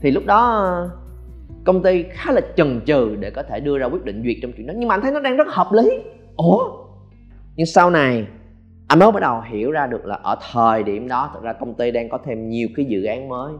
Thì 0.00 0.10
lúc 0.10 0.26
đó 0.26 0.70
công 1.64 1.82
ty 1.82 2.02
khá 2.02 2.32
là 2.32 2.40
chần 2.56 2.80
chừ 2.86 3.16
để 3.20 3.30
có 3.30 3.42
thể 3.42 3.60
đưa 3.60 3.78
ra 3.78 3.86
quyết 3.86 4.04
định 4.04 4.22
duyệt 4.24 4.36
trong 4.42 4.52
chuyện 4.56 4.66
đó. 4.66 4.74
Nhưng 4.76 4.88
mà 4.88 4.94
anh 4.94 5.00
thấy 5.00 5.12
nó 5.12 5.20
đang 5.20 5.36
rất 5.36 5.48
hợp 5.48 5.72
lý. 5.72 5.90
Ủa? 6.36 6.70
Nhưng 7.56 7.66
sau 7.66 7.90
này, 7.90 8.26
anh 8.88 8.98
mới 8.98 9.12
bắt 9.12 9.20
đầu 9.20 9.40
hiểu 9.40 9.70
ra 9.70 9.86
được 9.86 10.06
là 10.06 10.18
ở 10.22 10.36
thời 10.52 10.82
điểm 10.82 11.08
đó 11.08 11.30
thực 11.34 11.42
ra 11.42 11.52
công 11.52 11.74
ty 11.74 11.90
đang 11.90 12.08
có 12.08 12.18
thêm 12.24 12.48
nhiều 12.48 12.68
cái 12.76 12.84
dự 12.84 13.04
án 13.04 13.28
mới. 13.28 13.52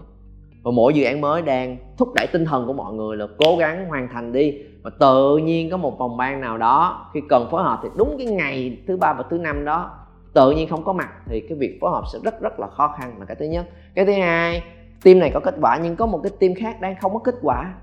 Và 0.62 0.70
mỗi 0.70 0.94
dự 0.94 1.04
án 1.04 1.20
mới 1.20 1.42
đang 1.42 1.76
thúc 1.96 2.08
đẩy 2.14 2.26
tinh 2.32 2.44
thần 2.44 2.66
của 2.66 2.72
mọi 2.72 2.92
người 2.92 3.16
là 3.16 3.26
cố 3.38 3.56
gắng 3.56 3.88
hoàn 3.88 4.08
thành 4.12 4.32
đi. 4.32 4.58
Và 4.82 4.90
tự 5.00 5.36
nhiên 5.36 5.70
có 5.70 5.76
một 5.76 5.98
phòng 5.98 6.16
ban 6.16 6.40
nào 6.40 6.58
đó, 6.58 7.10
khi 7.14 7.20
cần 7.28 7.48
phối 7.50 7.62
hợp 7.62 7.80
thì 7.82 7.88
đúng 7.96 8.14
cái 8.18 8.26
ngày 8.26 8.78
thứ 8.88 8.96
ba 8.96 9.12
và 9.12 9.24
thứ 9.30 9.38
năm 9.38 9.64
đó, 9.64 9.90
tự 10.34 10.50
nhiên 10.50 10.68
không 10.68 10.84
có 10.84 10.92
mặt 10.92 11.10
thì 11.26 11.40
cái 11.48 11.58
việc 11.58 11.78
phối 11.80 11.90
hợp 11.90 12.02
sẽ 12.12 12.18
rất 12.24 12.40
rất 12.40 12.60
là 12.60 12.66
khó 12.66 12.94
khăn. 12.98 13.14
Là 13.18 13.24
cái 13.24 13.36
thứ 13.40 13.46
nhất. 13.46 13.66
Cái 13.94 14.06
thứ 14.06 14.12
hai, 14.12 14.62
team 15.04 15.18
này 15.18 15.30
có 15.34 15.40
kết 15.40 15.54
quả 15.60 15.78
nhưng 15.82 15.96
có 15.96 16.06
một 16.06 16.20
cái 16.22 16.32
team 16.40 16.54
khác 16.54 16.80
đang 16.80 16.94
không 17.00 17.12
có 17.12 17.18
kết 17.18 17.34
quả 17.42 17.74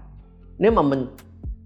nếu 0.58 0.72
mà 0.72 0.82
mình 0.82 1.06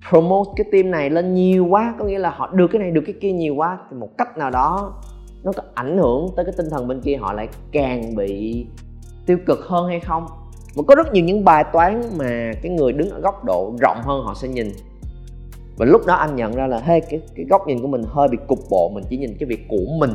promote 0.10 0.52
cái 0.56 0.66
team 0.72 0.92
này 0.92 1.10
lên 1.10 1.34
nhiều 1.34 1.66
quá, 1.66 1.96
có 2.00 2.06
nghĩa 2.06 2.20
là 2.20 2.30
họ 2.30 2.48
được 2.48 2.68
cái 2.68 2.80
này, 2.80 2.92
được 2.92 3.04
cái 3.06 3.16
kia 3.22 3.32
nhiều 3.32 3.56
quá, 3.56 3.78
thì 3.90 3.98
một 3.98 4.10
cách 4.18 4.38
nào 4.38 4.52
đó 4.52 4.94
nó 5.44 5.52
có 5.52 5.64
ảnh 5.74 5.98
hưởng 5.98 6.28
tới 6.36 6.46
cái 6.46 6.54
tinh 6.58 6.70
thần 6.70 6.88
bên 6.88 7.02
kia, 7.02 7.16
họ 7.16 7.34
lại 7.34 7.48
càng 7.72 8.16
bị 8.16 8.66
tiêu 9.26 9.38
cực 9.48 9.60
hơn 9.68 9.88
hay 9.88 10.00
không? 10.00 10.26
Mà 10.76 10.84
có 10.88 10.96
rất 10.96 11.14
nhiều 11.14 11.24
những 11.24 11.44
bài 11.46 11.64
toán 11.74 12.02
mà 12.18 12.52
cái 12.62 12.72
người 12.72 12.94
đứng 12.94 13.10
ở 13.10 13.20
góc 13.20 13.44
độ 13.44 13.74
rộng 13.82 13.98
hơn 14.04 14.24
họ 14.24 14.34
sẽ 14.34 14.48
nhìn. 14.48 14.72
Và 15.78 15.86
lúc 15.86 16.06
đó 16.06 16.14
anh 16.14 16.36
nhận 16.36 16.56
ra 16.56 16.68
là, 16.68 16.80
hey, 16.80 17.02
cái 17.02 17.22
cái 17.36 17.46
góc 17.50 17.68
nhìn 17.68 17.82
của 17.82 17.88
mình 17.88 18.02
hơi 18.08 18.28
bị 18.28 18.38
cục 18.48 18.60
bộ, 18.70 18.92
mình 18.94 19.04
chỉ 19.10 19.18
nhìn 19.18 19.38
cái 19.40 19.48
việc 19.50 19.66
của 19.70 19.86
mình, 20.00 20.12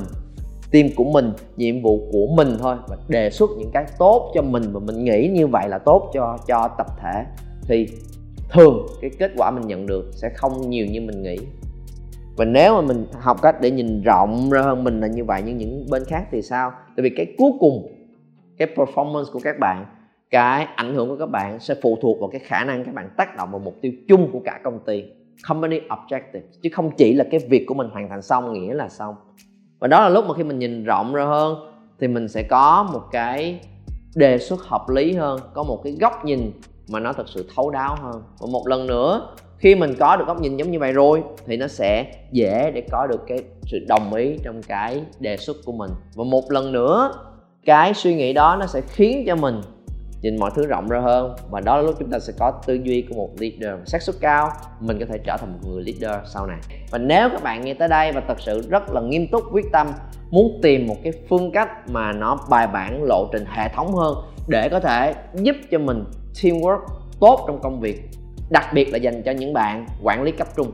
team 0.73 0.87
của 0.97 1.05
mình, 1.05 1.33
nhiệm 1.57 1.83
vụ 1.83 2.01
của 2.13 2.27
mình 2.35 2.57
thôi, 2.59 2.77
và 2.89 2.97
đề 3.09 3.31
xuất 3.31 3.51
những 3.59 3.71
cái 3.73 3.85
tốt 3.99 4.33
cho 4.35 4.43
mình, 4.43 4.63
và 4.73 4.81
mình 4.81 5.05
nghĩ 5.05 5.29
như 5.29 5.47
vậy 5.47 5.69
là 5.69 5.79
tốt 5.79 6.11
cho 6.15 6.39
cho 6.47 6.69
tập 6.79 6.87
thể. 7.03 7.25
Thì 7.63 7.89
thường 8.53 8.87
cái 9.01 9.11
kết 9.19 9.33
quả 9.37 9.51
mình 9.51 9.67
nhận 9.67 9.87
được 9.87 10.11
sẽ 10.13 10.29
không 10.37 10.71
nhiều 10.71 10.87
như 10.87 11.01
mình 11.01 11.23
nghĩ. 11.23 11.37
Và 12.37 12.45
nếu 12.45 12.75
mà 12.75 12.81
mình 12.81 13.07
học 13.21 13.43
cách 13.43 13.57
để 13.61 13.71
nhìn 13.71 14.03
rộng 14.03 14.51
ra 14.51 14.63
hơn 14.63 14.85
mình 14.85 15.01
là 15.01 15.07
như 15.07 15.25
vậy, 15.25 15.43
nhưng 15.47 15.57
những 15.57 15.87
bên 15.91 16.05
khác 16.05 16.29
thì 16.31 16.43
sao? 16.43 16.73
Tại 16.97 17.05
vì 17.05 17.11
cái 17.17 17.35
cuối 17.39 17.51
cùng, 17.61 17.93
cái 18.59 18.69
performance 18.77 19.33
của 19.33 19.41
các 19.45 19.59
bạn, 19.59 19.87
cái 20.31 20.67
ảnh 20.77 20.95
hưởng 20.95 21.09
của 21.09 21.17
các 21.17 21.31
bạn 21.31 21.61
sẽ 21.61 21.75
phụ 21.83 21.99
thuộc 22.03 22.21
vào 22.21 22.31
cái 22.31 22.41
khả 22.45 22.65
năng 22.65 22.85
các 22.85 22.95
bạn 22.95 23.11
tác 23.17 23.37
động 23.37 23.51
vào 23.51 23.59
mục 23.59 23.75
tiêu 23.81 23.93
chung 24.09 24.31
của 24.33 24.41
cả 24.45 24.61
công 24.65 24.79
ty, 24.87 25.05
company 25.49 25.81
objective 25.89 26.41
chứ 26.63 26.71
không 26.73 26.91
chỉ 26.97 27.13
là 27.13 27.25
cái 27.31 27.41
việc 27.49 27.65
của 27.67 27.75
mình 27.75 27.89
hoàn 27.93 28.09
thành 28.09 28.23
xong 28.23 28.53
nghĩa 28.53 28.75
là 28.75 28.89
xong. 28.89 29.15
Và 29.79 29.89
đó 29.89 30.01
là 30.01 30.09
lúc 30.09 30.25
mà 30.29 30.35
khi 30.35 30.43
mình 30.43 30.59
nhìn 30.59 30.85
rộng 30.85 31.15
ra 31.15 31.25
hơn 31.25 31.59
thì 32.01 32.09
mình 32.09 32.29
sẽ 32.29 32.43
có 32.43 32.91
một 32.93 33.03
cái 33.13 33.61
đề 34.15 34.39
xuất 34.39 34.63
hợp 34.63 34.89
lý 34.89 35.13
hơn, 35.13 35.41
có 35.55 35.63
một 35.63 35.81
cái 35.85 35.97
góc 36.01 36.25
nhìn 36.25 36.53
mà 36.91 37.01
nó 37.01 37.13
thật 37.13 37.29
sự 37.29 37.49
thấu 37.57 37.71
đáo 37.71 37.97
hơn. 38.03 38.23
Và 38.41 38.47
một 38.53 38.67
lần 38.67 38.87
nữa, 38.87 39.35
khi 39.59 39.75
mình 39.75 39.95
có 39.99 40.17
được 40.17 40.25
góc 40.27 40.41
nhìn 40.41 40.57
giống 40.57 40.71
như 40.71 40.79
vậy 40.79 40.93
rồi, 40.93 41.23
thì 41.47 41.57
nó 41.57 41.67
sẽ 41.67 42.13
dễ 42.33 42.71
để 42.75 42.83
có 42.91 43.07
được 43.07 43.21
cái 43.27 43.39
sự 43.63 43.79
đồng 43.89 44.15
ý 44.15 44.39
trong 44.43 44.63
cái 44.63 45.03
đề 45.21 45.37
xuất 45.37 45.57
của 45.65 45.73
mình. 45.73 45.91
Và 46.15 46.25
một 46.25 46.53
lần 46.53 46.73
nữa, 46.73 47.13
cái 47.65 47.95
suy 47.95 48.15
nghĩ 48.15 48.33
đó 48.33 48.57
nó 48.61 48.67
sẽ 48.67 48.81
khiến 48.81 49.25
cho 49.27 49.37
mình 49.37 49.61
nhìn 50.23 50.37
mọi 50.39 50.51
thứ 50.55 50.67
rộng 50.67 50.89
ra 50.89 51.01
hơn. 51.01 51.35
Và 51.51 51.61
đó 51.61 51.77
là 51.77 51.83
lúc 51.83 51.95
chúng 51.99 52.11
ta 52.11 52.19
sẽ 52.19 52.33
có 52.39 52.51
tư 52.67 52.75
duy 52.75 53.07
của 53.09 53.15
một 53.15 53.31
leader 53.39 53.89
xác 53.89 54.03
suất 54.03 54.17
cao. 54.21 54.51
Mình 54.81 54.99
có 55.01 55.07
thể 55.09 55.19
trở 55.19 55.37
thành 55.37 55.53
một 55.53 55.59
người 55.69 55.85
leader 55.87 56.21
sau 56.35 56.47
này. 56.47 56.59
Và 56.91 56.99
nếu 56.99 57.29
các 57.31 57.43
bạn 57.43 57.65
nghe 57.65 57.75
tới 57.75 57.89
đây 57.89 58.13
và 58.13 58.23
thật 58.29 58.41
sự 58.41 58.63
rất 58.71 58.91
là 58.91 59.01
nghiêm 59.01 59.27
túc, 59.33 59.43
quyết 59.53 59.67
tâm, 59.73 59.93
muốn 60.31 60.59
tìm 60.63 60.87
một 60.87 60.97
cái 61.03 61.13
phương 61.29 61.51
cách 61.53 61.69
mà 61.91 62.13
nó 62.13 62.39
bài 62.51 62.67
bản, 62.67 63.03
lộ 63.03 63.29
trình 63.33 63.45
hệ 63.49 63.69
thống 63.69 63.95
hơn 63.95 64.15
để 64.49 64.69
có 64.69 64.81
thể 64.81 65.15
giúp 65.35 65.57
cho 65.71 65.79
mình 65.79 66.05
teamwork 66.35 66.81
tốt 67.21 67.45
trong 67.47 67.61
công 67.63 67.81
việc, 67.81 68.09
đặc 68.51 68.65
biệt 68.75 68.93
là 68.93 68.99
dành 68.99 69.23
cho 69.23 69.33
những 69.33 69.53
bạn 69.53 69.87
quản 70.03 70.23
lý 70.23 70.33
cấp 70.33 70.49
trung. 70.57 70.73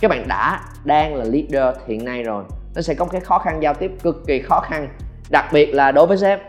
Các 0.00 0.08
bạn 0.08 0.28
đã 0.28 0.60
đang 0.84 1.14
là 1.14 1.24
leader 1.24 1.76
hiện 1.86 2.04
nay 2.04 2.22
rồi, 2.22 2.44
nó 2.74 2.82
sẽ 2.82 2.94
có 2.94 3.04
cái 3.04 3.20
khó 3.20 3.38
khăn 3.38 3.62
giao 3.62 3.74
tiếp 3.74 3.92
cực 4.02 4.26
kỳ 4.26 4.40
khó 4.40 4.60
khăn, 4.60 4.88
đặc 5.30 5.44
biệt 5.52 5.74
là 5.74 5.92
đối 5.92 6.06
với 6.06 6.18
sếp 6.18 6.40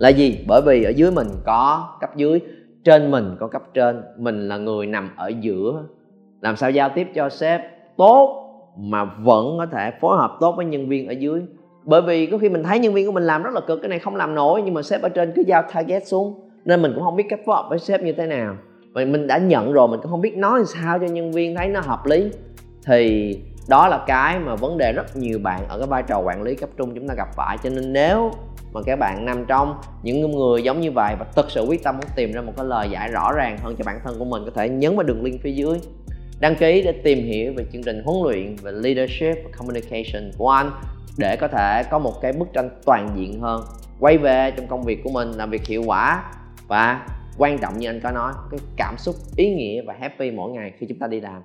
là 0.00 0.08
gì? 0.08 0.44
Bởi 0.48 0.62
vì 0.66 0.84
ở 0.84 0.90
dưới 0.90 1.10
mình 1.10 1.28
có 1.44 1.88
cấp 2.00 2.16
dưới, 2.16 2.40
trên 2.84 3.10
mình 3.10 3.36
có 3.40 3.46
cấp 3.46 3.62
trên. 3.74 4.02
Mình 4.18 4.48
là 4.48 4.56
người 4.56 4.86
nằm 4.86 5.10
ở 5.16 5.32
giữa. 5.40 5.84
Làm 6.40 6.56
sao 6.56 6.70
giao 6.70 6.90
tiếp 6.94 7.06
cho 7.14 7.28
sếp 7.28 7.60
tốt 7.96 8.46
mà 8.78 9.04
vẫn 9.04 9.58
có 9.58 9.66
thể 9.66 9.90
phối 10.00 10.18
hợp 10.18 10.36
tốt 10.40 10.54
với 10.56 10.66
nhân 10.66 10.88
viên 10.88 11.08
ở 11.08 11.12
dưới? 11.12 11.42
Bởi 11.84 12.02
vì 12.02 12.26
có 12.26 12.38
khi 12.38 12.48
mình 12.48 12.62
thấy 12.62 12.78
nhân 12.78 12.94
viên 12.94 13.06
của 13.06 13.12
mình 13.12 13.22
làm 13.22 13.42
rất 13.42 13.50
là 13.54 13.60
cực, 13.60 13.82
cái 13.82 13.88
này 13.88 13.98
không 13.98 14.16
làm 14.16 14.34
nổi, 14.34 14.62
nhưng 14.64 14.74
mà 14.74 14.82
sếp 14.82 15.02
ở 15.02 15.08
trên 15.08 15.32
cứ 15.36 15.42
giao 15.46 15.62
target 15.74 16.06
xuống. 16.06 16.40
Nên 16.64 16.82
mình 16.82 16.92
cũng 16.94 17.04
không 17.04 17.16
biết 17.16 17.26
cách 17.28 17.40
phối 17.46 17.56
hợp 17.56 17.66
với 17.68 17.78
sếp 17.78 18.02
như 18.02 18.12
thế 18.12 18.26
nào. 18.26 18.56
Và 18.92 19.04
mình 19.04 19.26
đã 19.26 19.38
nhận 19.38 19.72
rồi, 19.72 19.88
mình 19.88 20.00
cũng 20.02 20.10
không 20.10 20.20
biết 20.20 20.36
nói 20.36 20.62
sao 20.64 20.98
cho 20.98 21.06
nhân 21.06 21.32
viên 21.32 21.56
thấy 21.56 21.68
nó 21.68 21.80
hợp 21.80 22.06
lý. 22.06 22.30
Thì 22.86 23.36
đó 23.70 23.88
là 23.88 24.04
cái 24.06 24.38
mà 24.38 24.54
vấn 24.54 24.78
đề 24.78 24.92
rất 24.92 25.16
nhiều 25.16 25.38
bạn 25.38 25.68
ở 25.68 25.78
cái 25.78 25.86
vai 25.86 26.02
trò 26.02 26.18
quản 26.18 26.42
lý 26.42 26.54
cấp 26.54 26.70
trung 26.76 26.94
chúng 26.94 27.08
ta 27.08 27.14
gặp 27.14 27.28
phải. 27.36 27.58
Cho 27.62 27.70
nên 27.70 27.92
nếu 27.92 28.30
mà 28.72 28.80
các 28.86 28.98
bạn 28.98 29.24
nằm 29.24 29.44
trong 29.48 29.80
những 30.02 30.30
người 30.30 30.62
giống 30.62 30.80
như 30.80 30.92
vậy 30.92 31.14
và 31.18 31.26
thực 31.36 31.50
sự 31.50 31.64
quyết 31.68 31.82
tâm 31.82 31.96
muốn 31.96 32.06
tìm 32.16 32.32
ra 32.32 32.40
một 32.40 32.52
cái 32.56 32.66
lời 32.66 32.88
giải 32.90 33.08
rõ 33.08 33.32
ràng 33.32 33.58
hơn 33.62 33.74
cho 33.78 33.84
bản 33.86 34.00
thân 34.04 34.18
của 34.18 34.24
mình, 34.24 34.42
có 34.44 34.50
thể 34.54 34.68
nhấn 34.68 34.96
vào 34.96 35.02
đường 35.02 35.24
link 35.24 35.40
phía 35.42 35.52
dưới. 35.52 35.78
Đăng 36.40 36.56
ký 36.56 36.82
để 36.82 36.92
tìm 36.92 37.18
hiểu 37.18 37.52
về 37.56 37.64
chương 37.72 37.82
trình 37.82 38.02
huấn 38.04 38.16
luyện 38.24 38.56
về 38.62 38.72
leadership 38.72 39.44
và 39.44 39.50
communication 39.58 40.30
của 40.38 40.50
anh 40.50 40.70
để 41.18 41.36
có 41.36 41.48
thể 41.48 41.82
có 41.90 41.98
một 41.98 42.14
cái 42.22 42.32
bức 42.32 42.48
tranh 42.52 42.70
toàn 42.86 43.08
diện 43.16 43.40
hơn. 43.40 43.64
Quay 44.00 44.18
về 44.18 44.50
trong 44.56 44.66
công 44.66 44.82
việc 44.82 45.00
của 45.04 45.10
mình, 45.10 45.30
làm 45.30 45.50
việc 45.50 45.66
hiệu 45.66 45.82
quả 45.86 46.32
và 46.68 47.06
quan 47.38 47.58
trọng 47.58 47.78
như 47.78 47.88
anh 47.88 48.00
có 48.02 48.10
nói, 48.10 48.32
cái 48.50 48.60
cảm 48.76 48.98
xúc, 48.98 49.14
ý 49.36 49.54
nghĩa 49.54 49.82
và 49.86 49.94
happy 50.00 50.30
mỗi 50.30 50.50
ngày 50.50 50.72
khi 50.78 50.86
chúng 50.86 50.98
ta 50.98 51.06
đi 51.06 51.20
làm. 51.20 51.42